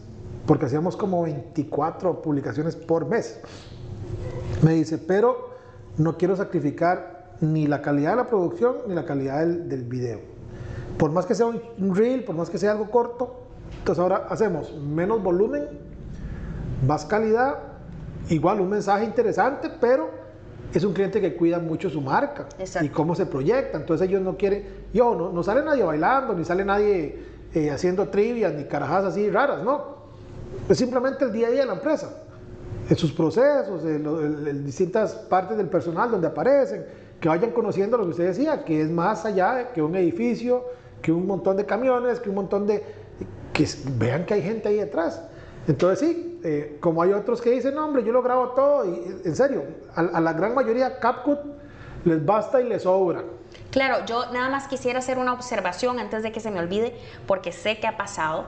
porque 0.46 0.66
hacíamos 0.66 0.96
como 0.96 1.22
24 1.22 2.22
publicaciones 2.22 2.74
por 2.74 3.06
mes. 3.06 3.40
Me 4.62 4.72
dice, 4.72 4.98
pero 4.98 5.50
no 5.96 6.16
quiero 6.16 6.34
sacrificar 6.36 7.19
ni 7.40 7.66
la 7.66 7.80
calidad 7.82 8.10
de 8.10 8.16
la 8.16 8.26
producción 8.26 8.76
ni 8.86 8.94
la 8.94 9.04
calidad 9.04 9.40
del, 9.40 9.68
del 9.68 9.84
video. 9.84 10.20
Por 10.98 11.10
más 11.12 11.24
que 11.26 11.34
sea 11.34 11.46
un 11.46 11.94
reel, 11.94 12.24
por 12.24 12.34
más 12.34 12.50
que 12.50 12.58
sea 12.58 12.72
algo 12.72 12.90
corto, 12.90 13.36
entonces 13.78 14.02
ahora 14.02 14.26
hacemos 14.28 14.74
menos 14.76 15.22
volumen, 15.22 15.64
más 16.86 17.04
calidad 17.06 17.56
igual 18.28 18.60
un 18.60 18.68
mensaje 18.68 19.04
interesante, 19.04 19.70
pero 19.80 20.10
es 20.74 20.84
un 20.84 20.92
cliente 20.92 21.20
que 21.20 21.34
cuida 21.34 21.58
mucho 21.58 21.88
su 21.90 22.00
marca 22.00 22.46
Exacto. 22.58 22.86
y 22.86 22.90
cómo 22.90 23.14
se 23.14 23.26
proyecta. 23.26 23.78
Entonces 23.78 24.08
ellos 24.08 24.20
no 24.22 24.36
quieren, 24.36 24.64
yo, 24.92 25.14
no, 25.14 25.32
no 25.32 25.42
sale 25.42 25.64
nadie 25.64 25.82
bailando, 25.82 26.34
ni 26.34 26.44
sale 26.44 26.64
nadie 26.64 27.18
eh, 27.54 27.70
haciendo 27.70 28.08
trivias, 28.08 28.52
ni 28.54 28.64
carajas 28.64 29.06
así 29.06 29.30
raras, 29.30 29.64
no. 29.64 29.98
Es 30.68 30.78
simplemente 30.78 31.24
el 31.24 31.32
día 31.32 31.48
a 31.48 31.50
día 31.50 31.60
de 31.62 31.66
la 31.66 31.72
empresa, 31.74 32.10
en 32.88 32.96
sus 32.96 33.12
procesos, 33.12 33.84
en, 33.84 34.02
lo- 34.04 34.24
en- 34.24 34.46
en 34.46 34.64
distintas 34.64 35.14
partes 35.14 35.56
del 35.56 35.66
personal 35.68 36.10
donde 36.10 36.26
aparecen, 36.28 36.84
que 37.20 37.28
vayan 37.28 37.50
conociendo 37.50 37.96
lo 37.98 38.04
que 38.04 38.10
usted 38.10 38.26
decía, 38.28 38.64
que 38.64 38.80
es 38.80 38.90
más 38.90 39.24
allá 39.24 39.72
que 39.72 39.82
un 39.82 39.94
edificio, 39.94 40.64
que 41.02 41.12
un 41.12 41.26
montón 41.26 41.56
de 41.56 41.66
camiones, 41.66 42.18
que 42.18 42.30
un 42.30 42.36
montón 42.36 42.66
de... 42.66 42.82
que 43.52 43.66
vean 43.96 44.24
que 44.24 44.34
hay 44.34 44.42
gente 44.42 44.68
ahí 44.68 44.76
detrás. 44.76 45.22
Entonces 45.68 45.98
sí, 46.08 46.40
eh, 46.42 46.78
como 46.80 47.02
hay 47.02 47.12
otros 47.12 47.42
que 47.42 47.50
dicen, 47.50 47.74
no 47.74 47.84
hombre, 47.84 48.02
yo 48.02 48.12
lo 48.12 48.22
grabo 48.22 48.48
todo, 48.50 48.86
y 48.86 48.94
eh, 48.94 49.16
en 49.24 49.36
serio, 49.36 49.64
a 49.94 50.20
la 50.20 50.32
gran 50.32 50.54
mayoría 50.54 50.98
CapCut 50.98 51.38
les 52.04 52.24
basta 52.24 52.60
y 52.60 52.68
les 52.68 52.82
sobra. 52.82 53.22
Claro, 53.70 54.04
yo 54.06 54.32
nada 54.32 54.48
más 54.48 54.66
quisiera 54.66 54.98
hacer 54.98 55.18
una 55.18 55.32
observación 55.32 55.98
antes 55.98 56.22
de 56.22 56.32
que 56.32 56.40
se 56.40 56.50
me 56.50 56.58
olvide, 56.58 56.96
porque 57.26 57.52
sé 57.52 57.78
que 57.78 57.86
ha 57.86 57.96
pasado. 57.96 58.46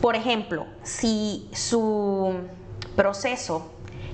Por 0.00 0.16
ejemplo, 0.16 0.66
si 0.82 1.48
su 1.52 2.34
proceso 2.96 3.70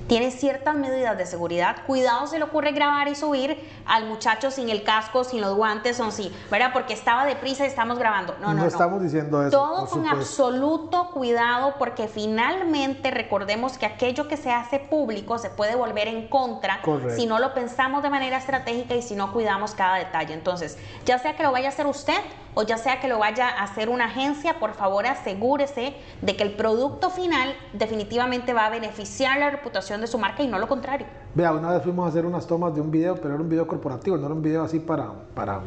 tiene 0.07 0.31
ciertas 0.31 0.75
medidas 0.75 1.19
de 1.19 1.27
seguridad, 1.27 1.77
cuidado 1.87 2.27
se 2.27 2.39
le 2.39 2.45
ocurre 2.45 2.73
grabar 2.73 3.09
y 3.09 3.15
subir 3.15 3.59
al 3.87 4.07
muchacho 4.07 4.51
sin 4.51 4.69
el 4.69 4.85
casco, 4.85 5.25
sin 5.25 5.41
los 5.41 5.55
guantes 5.57 5.99
o 6.01 6.11
sí, 6.11 6.33
¿verdad? 6.51 6.71
Porque 6.73 6.95
estaba 6.95 7.25
deprisa 7.25 7.65
y 7.65 7.69
estamos 7.69 7.99
grabando. 7.99 8.37
No, 8.41 8.55
no, 8.55 8.63
no. 8.63 8.67
estamos 8.67 9.03
diciendo 9.03 9.43
eso. 9.43 9.51
Todo 9.51 9.87
con 9.87 9.89
supuesto. 9.89 10.17
absoluto 10.17 11.11
cuidado 11.13 11.75
porque 11.79 12.09
finalmente 12.09 13.11
recordemos 13.11 13.79
que 13.79 13.87
aquello 13.87 14.29
que 14.29 14.37
se 14.37 14.51
hace 14.53 14.79
público 14.79 15.39
se 15.39 15.51
puede 15.51 15.75
volver 15.75 16.09
en 16.09 16.29
contra 16.29 16.81
Correcto. 16.83 17.17
si 17.17 17.27
no 17.27 17.39
lo 17.39 17.55
pensamos 17.55 18.03
de 18.03 18.11
manera 18.11 18.39
estratégica 18.39 18.95
y 18.95 19.03
si 19.03 19.17
no 19.17 19.33
cuidamos 19.33 19.75
cada 19.75 19.97
detalle. 19.97 20.35
Entonces, 20.35 20.79
ya 21.05 21.19
sea 21.19 21.37
que 21.37 21.43
lo 21.43 21.53
vaya 21.53 21.69
a 21.69 21.73
hacer 21.73 21.87
usted 21.87 22.15
o 22.59 22.63
ya 22.63 22.79
sea 22.79 23.01
que 23.01 23.07
lo 23.07 23.19
vaya 23.19 23.49
a 23.51 23.65
hacer 23.65 23.91
una 23.91 24.07
agencia, 24.07 24.59
por 24.59 24.73
favor 24.73 25.07
asegúrese 25.07 25.95
de 26.23 26.37
que 26.37 26.43
el 26.43 26.57
producto 26.57 27.11
final 27.11 27.55
definitivamente 27.75 28.55
va 28.55 28.65
a 28.65 28.71
beneficiar 28.71 29.39
la 29.39 29.51
reputación 29.51 30.01
de 30.01 30.07
su 30.07 30.17
marca 30.17 30.43
y 30.43 30.49
no 30.49 30.59
lo 30.59 30.67
contrario. 30.67 31.07
Vea, 31.35 31.53
una 31.53 31.71
vez 31.71 31.83
fuimos 31.83 32.07
a 32.07 32.09
hacer 32.09 32.25
unas 32.25 32.47
tomas 32.47 32.75
de 32.75 32.81
un 32.81 32.91
video, 32.91 33.15
pero 33.17 33.35
era 33.35 33.43
un 33.43 33.49
video 33.51 33.67
corporativo, 33.67 34.17
no 34.17 34.25
era 34.25 34.35
un 34.35 34.41
video 34.41 34.63
así 34.63 34.81
para, 34.81 35.13
para 35.35 35.61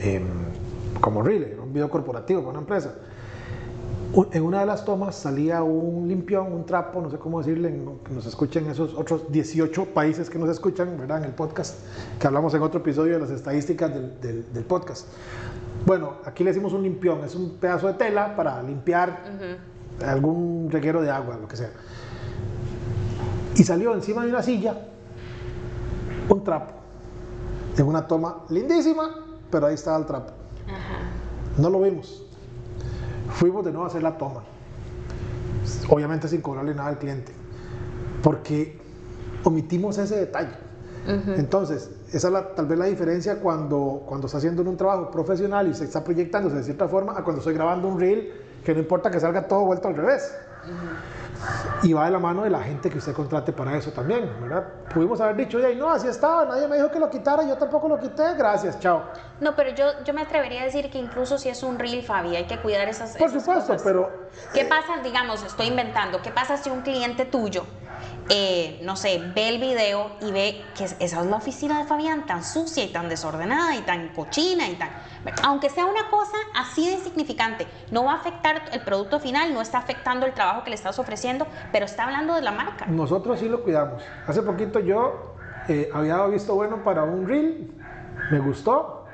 em, 0.00 0.24
como 1.00 1.20
reel, 1.20 1.42
era 1.42 1.62
un 1.62 1.72
video 1.72 1.90
corporativo 1.90 2.42
para 2.42 2.50
una 2.52 2.60
empresa. 2.60 2.94
En 4.32 4.42
una 4.42 4.60
de 4.60 4.66
las 4.66 4.84
tomas 4.84 5.14
salía 5.14 5.62
un 5.62 6.08
limpión, 6.08 6.52
un 6.52 6.66
trapo, 6.66 7.00
no 7.00 7.10
sé 7.10 7.18
cómo 7.18 7.38
decirle, 7.38 7.72
que 8.04 8.12
nos 8.12 8.26
escuchen 8.26 8.66
esos 8.68 8.92
otros 8.94 9.30
18 9.30 9.84
países 9.94 10.28
que 10.28 10.36
nos 10.36 10.48
escuchan, 10.48 10.96
¿verdad? 10.98 11.18
En 11.18 11.24
el 11.26 11.30
podcast, 11.32 11.76
que 12.18 12.26
hablamos 12.26 12.52
en 12.54 12.62
otro 12.62 12.80
episodio 12.80 13.14
de 13.14 13.20
las 13.20 13.30
estadísticas 13.30 13.94
del, 13.94 14.20
del- 14.20 14.52
del 14.52 14.64
podcast. 14.64 15.06
Bueno, 15.86 16.14
aquí 16.24 16.42
le 16.42 16.50
decimos 16.50 16.72
un 16.72 16.82
limpión, 16.82 17.22
es 17.24 17.36
un 17.36 17.50
pedazo 17.58 17.86
de 17.86 17.94
tela 17.94 18.34
para 18.34 18.60
limpiar 18.64 19.16
algún 20.04 20.68
reguero 20.72 21.02
de 21.02 21.10
agua, 21.10 21.38
lo 21.40 21.46
que 21.46 21.56
sea. 21.56 21.70
Y 23.54 23.62
salió 23.62 23.94
encima 23.94 24.24
de 24.24 24.30
una 24.30 24.42
silla 24.42 24.74
un 26.28 26.42
trapo. 26.42 26.72
En 27.78 27.86
una 27.86 28.06
toma 28.08 28.38
lindísima, 28.48 29.08
pero 29.52 29.66
ahí 29.66 29.74
estaba 29.74 29.98
el 29.98 30.06
trapo. 30.06 30.32
No 31.58 31.70
lo 31.70 31.80
vimos. 31.80 32.26
Fuimos 33.32 33.64
de 33.64 33.70
nuevo 33.70 33.84
a 33.84 33.88
hacer 33.88 34.02
la 34.02 34.16
toma. 34.18 34.42
Obviamente 35.88 36.28
sin 36.28 36.40
cobrarle 36.40 36.74
nada 36.74 36.88
al 36.88 36.98
cliente. 36.98 37.32
Porque 38.22 38.78
omitimos 39.44 39.98
ese 39.98 40.16
detalle. 40.16 40.52
Entonces, 41.38 41.90
esa 42.12 42.26
es 42.28 42.32
la- 42.32 42.54
tal 42.54 42.66
vez 42.66 42.78
la 42.78 42.84
diferencia 42.84 43.40
cuando, 43.40 44.02
cuando 44.06 44.26
está 44.26 44.36
haciendo 44.38 44.62
un 44.62 44.76
trabajo 44.76 45.10
profesional 45.10 45.66
y 45.68 45.74
se 45.74 45.84
está 45.84 46.04
proyectándose 46.04 46.56
de 46.56 46.62
cierta 46.62 46.88
forma 46.88 47.12
a 47.16 47.24
cuando 47.24 47.38
estoy 47.40 47.54
grabando 47.54 47.88
un 47.88 47.98
reel 47.98 48.30
que 48.64 48.74
no 48.74 48.80
importa 48.80 49.10
que 49.10 49.18
salga 49.18 49.48
todo 49.48 49.64
vuelto 49.64 49.88
al 49.88 49.94
revés. 49.96 50.30
Y 51.82 51.92
va 51.94 52.04
de 52.04 52.10
la 52.10 52.18
mano 52.18 52.42
de 52.42 52.50
la 52.50 52.60
gente 52.60 52.90
que 52.90 52.98
usted 52.98 53.14
contrate 53.14 53.52
para 53.52 53.74
eso 53.76 53.90
también, 53.90 54.30
¿verdad? 54.42 54.64
Pudimos 54.92 55.20
haber 55.20 55.36
dicho, 55.36 55.58
"Ey, 55.58 55.76
no, 55.76 55.90
así 55.90 56.06
estaba, 56.08 56.44
nadie 56.44 56.68
me 56.68 56.76
dijo 56.76 56.90
que 56.90 56.98
lo 56.98 57.08
quitara, 57.08 57.42
yo 57.44 57.56
tampoco 57.56 57.88
lo 57.88 57.98
quité, 57.98 58.34
gracias, 58.36 58.78
chao. 58.80 59.02
No, 59.40 59.56
pero 59.56 59.70
yo, 59.70 59.86
yo 60.04 60.12
me 60.12 60.20
atrevería 60.22 60.60
a 60.62 60.64
decir 60.64 60.90
que 60.90 60.98
incluso 60.98 61.38
si 61.38 61.48
es 61.48 61.62
un 61.62 61.78
reel, 61.78 62.02
Fabi, 62.02 62.36
hay 62.36 62.44
que 62.44 62.58
cuidar 62.58 62.86
esas, 62.88 63.16
Por 63.16 63.28
esas 63.30 63.42
supuesto, 63.42 63.72
cosas. 63.72 63.82
pero 63.82 64.10
¿Qué 64.52 64.64
pasa, 64.66 64.98
digamos, 65.02 65.42
estoy 65.42 65.68
inventando, 65.68 66.20
qué 66.22 66.30
pasa 66.30 66.56
si 66.58 66.68
un 66.70 66.82
cliente 66.82 67.24
tuyo 67.24 67.64
eh, 68.32 68.80
no 68.84 68.94
sé, 68.94 69.20
ve 69.34 69.48
el 69.48 69.58
video 69.58 70.12
y 70.20 70.30
ve 70.30 70.62
que 70.76 70.84
esa 70.84 70.96
es 71.00 71.26
la 71.26 71.36
oficina 71.36 71.80
de 71.80 71.84
Fabián 71.84 72.26
tan 72.26 72.44
sucia 72.44 72.84
y 72.84 72.92
tan 72.92 73.08
desordenada 73.08 73.74
y 73.74 73.80
tan 73.80 74.10
cochina 74.10 74.68
y 74.68 74.76
tan... 74.76 74.88
Aunque 75.42 75.68
sea 75.68 75.84
una 75.86 76.08
cosa 76.08 76.36
así 76.54 76.86
de 76.86 76.92
insignificante, 76.92 77.66
no 77.90 78.04
va 78.04 78.12
a 78.12 78.16
afectar 78.16 78.62
el 78.72 78.82
producto 78.82 79.18
final, 79.18 79.52
no 79.52 79.60
está 79.60 79.78
afectando 79.78 80.26
el 80.26 80.32
trabajo 80.32 80.62
que 80.62 80.70
le 80.70 80.76
estás 80.76 80.96
ofreciendo, 81.00 81.44
pero 81.72 81.86
está 81.86 82.04
hablando 82.04 82.34
de 82.34 82.42
la 82.42 82.52
marca. 82.52 82.86
Nosotros 82.86 83.40
sí 83.40 83.48
lo 83.48 83.64
cuidamos. 83.64 84.00
Hace 84.28 84.42
poquito 84.42 84.78
yo 84.78 85.34
eh, 85.66 85.90
había 85.92 86.24
visto 86.26 86.54
bueno 86.54 86.84
para 86.84 87.02
un 87.02 87.26
reel, 87.26 87.68
me 88.30 88.38
gustó, 88.38 89.06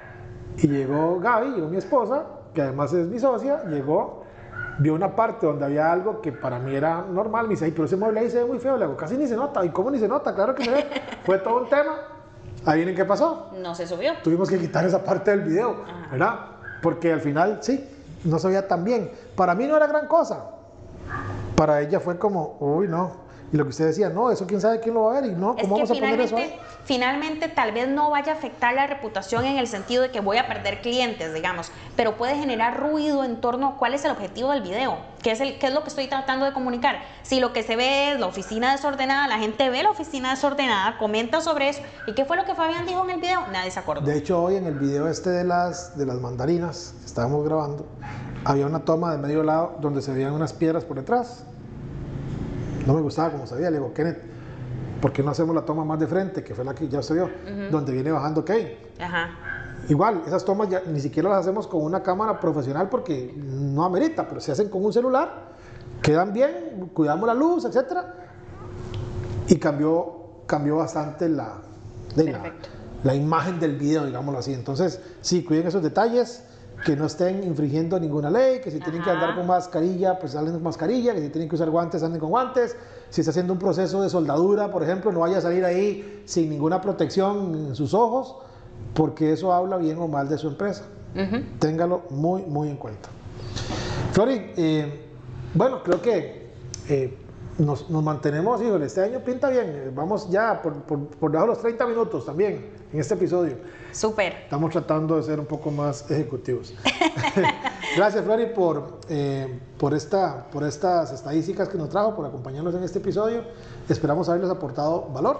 y 0.59 0.69
llegó 0.69 1.21
Gaby, 1.21 1.53
llegó 1.53 1.69
mi 1.69 1.79
esposa, 1.79 2.27
que 2.53 2.61
además 2.61 2.93
es 2.93 3.07
mi 3.07 3.19
socia, 3.19 3.65
llegó, 3.65 4.26
vio 4.79 4.95
una 4.95 5.15
parte 5.15 5.47
donde 5.47 5.65
había 5.65 5.91
algo 5.91 6.21
que 6.21 6.33
para 6.33 6.59
mí 6.59 6.75
era 6.75 7.03
normal, 7.03 7.47
me 7.47 7.55
dice, 7.55 7.65
ay, 7.65 7.73
pero 7.73 7.85
ese 7.85 7.97
mueble 7.97 8.21
ahí 8.21 8.31
se 8.31 8.39
ve 8.39 8.45
muy 8.45 8.59
feo, 8.59 8.77
le 8.77 8.85
digo, 8.85 8.97
casi 8.97 9.17
ni 9.17 9.27
se 9.27 9.37
nota, 9.37 9.65
¿y 9.65 9.71
cómo 9.71 9.91
ni 9.91 9.99
se 9.99 10.09
nota? 10.09 10.35
Claro 10.35 10.55
que 10.55 10.65
se 10.65 10.71
ve, 10.71 10.87
fue 11.25 11.39
todo 11.39 11.59
un 11.59 11.69
tema. 11.69 11.95
Ahí 12.65 12.79
vienen 12.79 12.97
qué 12.97 13.05
pasó. 13.05 13.51
No 13.63 13.75
se 13.75 13.87
subió. 13.87 14.13
Tuvimos 14.25 14.51
que 14.51 14.59
quitar 14.59 14.85
esa 14.85 15.05
parte 15.05 15.31
del 15.31 15.43
video, 15.43 15.85
¿verdad? 16.11 16.41
Porque 16.83 17.13
al 17.13 17.21
final, 17.21 17.59
sí, 17.61 17.89
no 18.25 18.39
se 18.39 18.49
veía 18.49 18.67
tan 18.67 18.83
bien. 18.83 19.11
Para 19.37 19.55
mí 19.55 19.67
no 19.67 19.77
era 19.77 19.87
gran 19.87 20.09
cosa. 20.09 20.51
Para 21.55 21.81
ella 21.81 22.01
fue 22.01 22.19
como, 22.19 22.57
uy, 22.59 22.89
no, 22.89 23.26
y 23.53 23.57
lo 23.57 23.65
que 23.65 23.71
usted 23.71 23.87
decía, 23.87 24.09
no, 24.09 24.31
eso 24.33 24.47
quién 24.47 24.61
sabe 24.61 24.81
quién 24.81 24.95
lo 24.95 25.05
va 25.05 25.19
a 25.19 25.21
ver 25.21 25.31
y 25.31 25.35
no, 25.35 25.55
¿cómo 25.55 25.77
vamos 25.77 25.91
a 25.91 25.95
poner 25.95 26.21
eso 26.21 26.37
ahí? 26.37 26.53
Finalmente, 26.85 27.49
tal 27.49 27.73
vez 27.73 27.89
no 27.89 28.11
vaya 28.11 28.33
a 28.33 28.35
afectar 28.37 28.75
la 28.75 28.87
reputación 28.87 29.45
en 29.45 29.57
el 29.57 29.69
sentido 29.69 30.03
de 30.03 30.11
que 30.11 30.21
voy 30.21 30.37
a 30.39 30.49
perder 30.49 30.81
clientes, 30.81 31.33
digamos, 31.33 31.71
pero 31.95 32.17
puede 32.17 32.37
generar 32.37 32.81
ruido 32.81 33.25
en 33.25 33.41
torno 33.41 33.69
a 33.69 33.77
cuál 33.77 33.95
es 33.95 34.05
el 34.05 34.11
objetivo 34.11 34.51
del 34.51 34.63
video, 34.63 34.99
qué 35.23 35.31
es, 35.31 35.41
el, 35.41 35.59
qué 35.59 35.69
es 35.69 35.75
lo 35.75 35.83
que 35.83 35.89
estoy 35.89 36.09
tratando 36.09 36.45
de 36.45 36.53
comunicar. 36.53 36.97
Si 37.23 37.39
lo 37.39 37.53
que 37.53 37.63
se 37.63 37.77
ve 37.77 38.13
es 38.13 38.21
la 38.21 38.27
oficina 38.27 38.73
desordenada, 38.73 39.29
la 39.29 39.39
gente 39.39 39.71
ve 39.71 39.83
la 39.85 39.91
oficina 39.91 40.31
desordenada, 40.31 40.99
comenta 40.99 41.41
sobre 41.41 41.69
eso. 41.69 41.83
¿Y 42.09 42.15
qué 42.15 42.25
fue 42.25 42.37
lo 42.37 42.45
que 42.45 42.55
Fabián 42.55 42.85
dijo 42.85 43.05
en 43.05 43.11
el 43.11 43.21
video? 43.21 43.47
Nadie 43.53 43.71
se 43.71 43.79
acordó. 43.79 44.03
De 44.03 44.17
hecho, 44.17 44.43
hoy 44.43 44.57
en 44.57 44.67
el 44.67 44.75
video 44.75 45.09
este 45.09 45.31
de 45.31 45.45
las, 45.45 45.97
de 45.97 46.05
las 46.05 46.21
mandarinas 46.21 46.95
que 47.01 47.07
estábamos 47.07 47.45
grabando, 47.45 47.87
había 48.45 48.67
una 48.67 48.81
toma 48.81 49.13
de 49.13 49.19
medio 49.19 49.43
lado 49.45 49.77
donde 49.81 50.03
se 50.03 50.13
veían 50.13 50.33
unas 50.33 50.53
piedras 50.53 50.85
por 50.85 50.97
detrás 50.97 51.45
no 52.87 52.95
me 52.95 53.01
gustaba 53.01 53.31
como 53.33 53.47
se 53.47 53.55
veía. 53.57 53.71
Le 53.71 53.79
digo, 53.79 53.93
Kenneth, 53.93 54.19
¿por 55.01 55.13
qué 55.13 55.23
no 55.23 55.31
hacemos 55.31 55.55
la 55.55 55.63
toma 55.63 55.85
más 55.85 55.99
de 55.99 56.07
frente, 56.07 56.43
que 56.43 56.55
fue 56.55 56.65
la 56.65 56.75
que 56.75 56.89
ya 56.89 57.03
se 57.03 57.15
vio, 57.15 57.31
donde 57.71 57.93
viene 57.93 58.11
bajando 58.11 58.45
Kane? 58.45 58.79
Ajá. 59.01 59.31
Igual, 59.89 60.23
esas 60.27 60.45
tomas 60.45 60.69
ya 60.69 60.83
ni 60.87 61.01
siquiera 61.01 61.29
las 61.29 61.41
hacemos 61.41 61.67
con 61.67 61.83
una 61.83 62.03
cámara 62.03 62.41
profesional 62.41 62.89
porque 62.89 63.33
no 63.37 63.85
amerita, 63.85 64.27
pero 64.27 64.41
se 64.41 64.51
hacen 64.51 64.69
con 64.69 64.85
un 64.85 64.93
celular, 64.93 65.53
quedan 66.03 66.33
bien, 66.33 66.91
cuidamos 66.93 67.27
la 67.27 67.35
luz, 67.35 67.65
etc. 67.65 67.99
Y 69.47 69.57
cambió, 69.57 70.43
cambió 70.47 70.77
bastante 70.77 71.29
la, 71.29 71.59
la, 72.17 72.53
la, 73.05 73.15
imagen 73.15 73.61
del 73.61 73.77
video, 73.77 74.07
digámoslo 74.07 74.41
así. 74.41 74.55
Entonces, 74.55 75.01
sí, 75.21 75.45
cuiden 75.45 75.69
esos 75.69 75.83
detalles 75.83 76.46
que 76.85 76.95
no 76.97 77.07
estén 77.07 77.43
infringiendo 77.45 77.99
ninguna 77.99 78.31
ley, 78.31 78.61
que 78.61 78.71
si 78.71 78.79
tienen 78.81 79.03
que 79.03 79.11
andar 79.11 79.35
con 79.35 79.47
mascarilla, 79.47 80.19
pues 80.19 80.33
salen 80.33 80.53
con 80.53 80.63
mascarilla, 80.63 81.15
que 81.15 81.21
si 81.21 81.29
tienen 81.31 81.49
que 81.49 81.55
usar 81.55 81.71
guantes, 81.71 82.03
anden 82.03 82.21
con 82.21 82.31
guantes. 82.31 82.77
Si 83.11 83.21
está 83.21 83.31
haciendo 83.31 83.53
un 83.53 83.59
proceso 83.59 84.03
de 84.03 84.11
soldadura, 84.11 84.71
por 84.71 84.83
ejemplo, 84.83 85.11
no 85.13 85.21
vaya 85.21 85.39
a 85.39 85.41
salir 85.41 85.65
ahí 85.65 86.23
sin 86.27 86.51
ninguna 86.51 86.81
protección 86.81 87.69
en 87.69 87.77
sus 87.77 87.95
ojos, 87.95 88.37
porque 88.95 89.33
eso 89.33 89.53
habla 89.53 89.77
bien 89.77 89.99
o 89.99 90.09
mal 90.09 90.29
de 90.29 90.39
su 90.39 90.49
empresa. 90.49 90.85
Téngalo 91.59 92.03
muy, 92.11 92.43
muy 92.43 92.69
en 92.69 92.77
cuenta. 92.77 93.09
Flori, 94.13 94.53
eh, 94.57 95.07
bueno, 95.55 95.83
creo 95.83 96.03
que 96.03 96.51
eh, 96.89 97.17
nos, 97.59 97.91
mantenemos, 97.91 98.63
híjole, 98.63 98.87
este 98.87 99.03
año 99.03 99.21
pinta 99.21 99.49
bien. 99.49 99.93
Vamos 99.95 100.29
ya 100.31 100.61
por, 100.61 100.75
por, 100.83 101.07
por 101.07 101.31
debajo 101.31 101.49
de 101.49 101.55
los 101.55 101.63
30 101.63 101.87
minutos 101.87 102.27
también 102.27 102.71
en 102.93 103.01
este 103.01 103.15
episodio. 103.15 103.57
Súper. 103.93 104.35
Estamos 104.45 104.73
tratando 104.73 105.17
de 105.17 105.23
ser 105.23 105.41
un 105.41 105.47
poco 105.47 105.71
más 105.71 106.11
ejecutivos. 106.11 106.75
Gracias, 107.97 108.23
Flori, 108.25 108.47
por, 108.47 108.99
eh, 109.09 109.61
por, 109.79 109.95
esta, 109.95 110.49
por 110.51 110.65
estas 110.65 111.13
estadísticas 111.13 111.69
que 111.69 111.79
nos 111.79 111.89
trajo, 111.89 112.13
por 112.15 112.27
acompañarnos 112.27 112.75
en 112.75 112.83
este 112.83 112.99
episodio. 112.99 113.45
Esperamos 113.89 114.29
haberles 114.29 114.51
aportado 114.51 115.09
valor. 115.13 115.39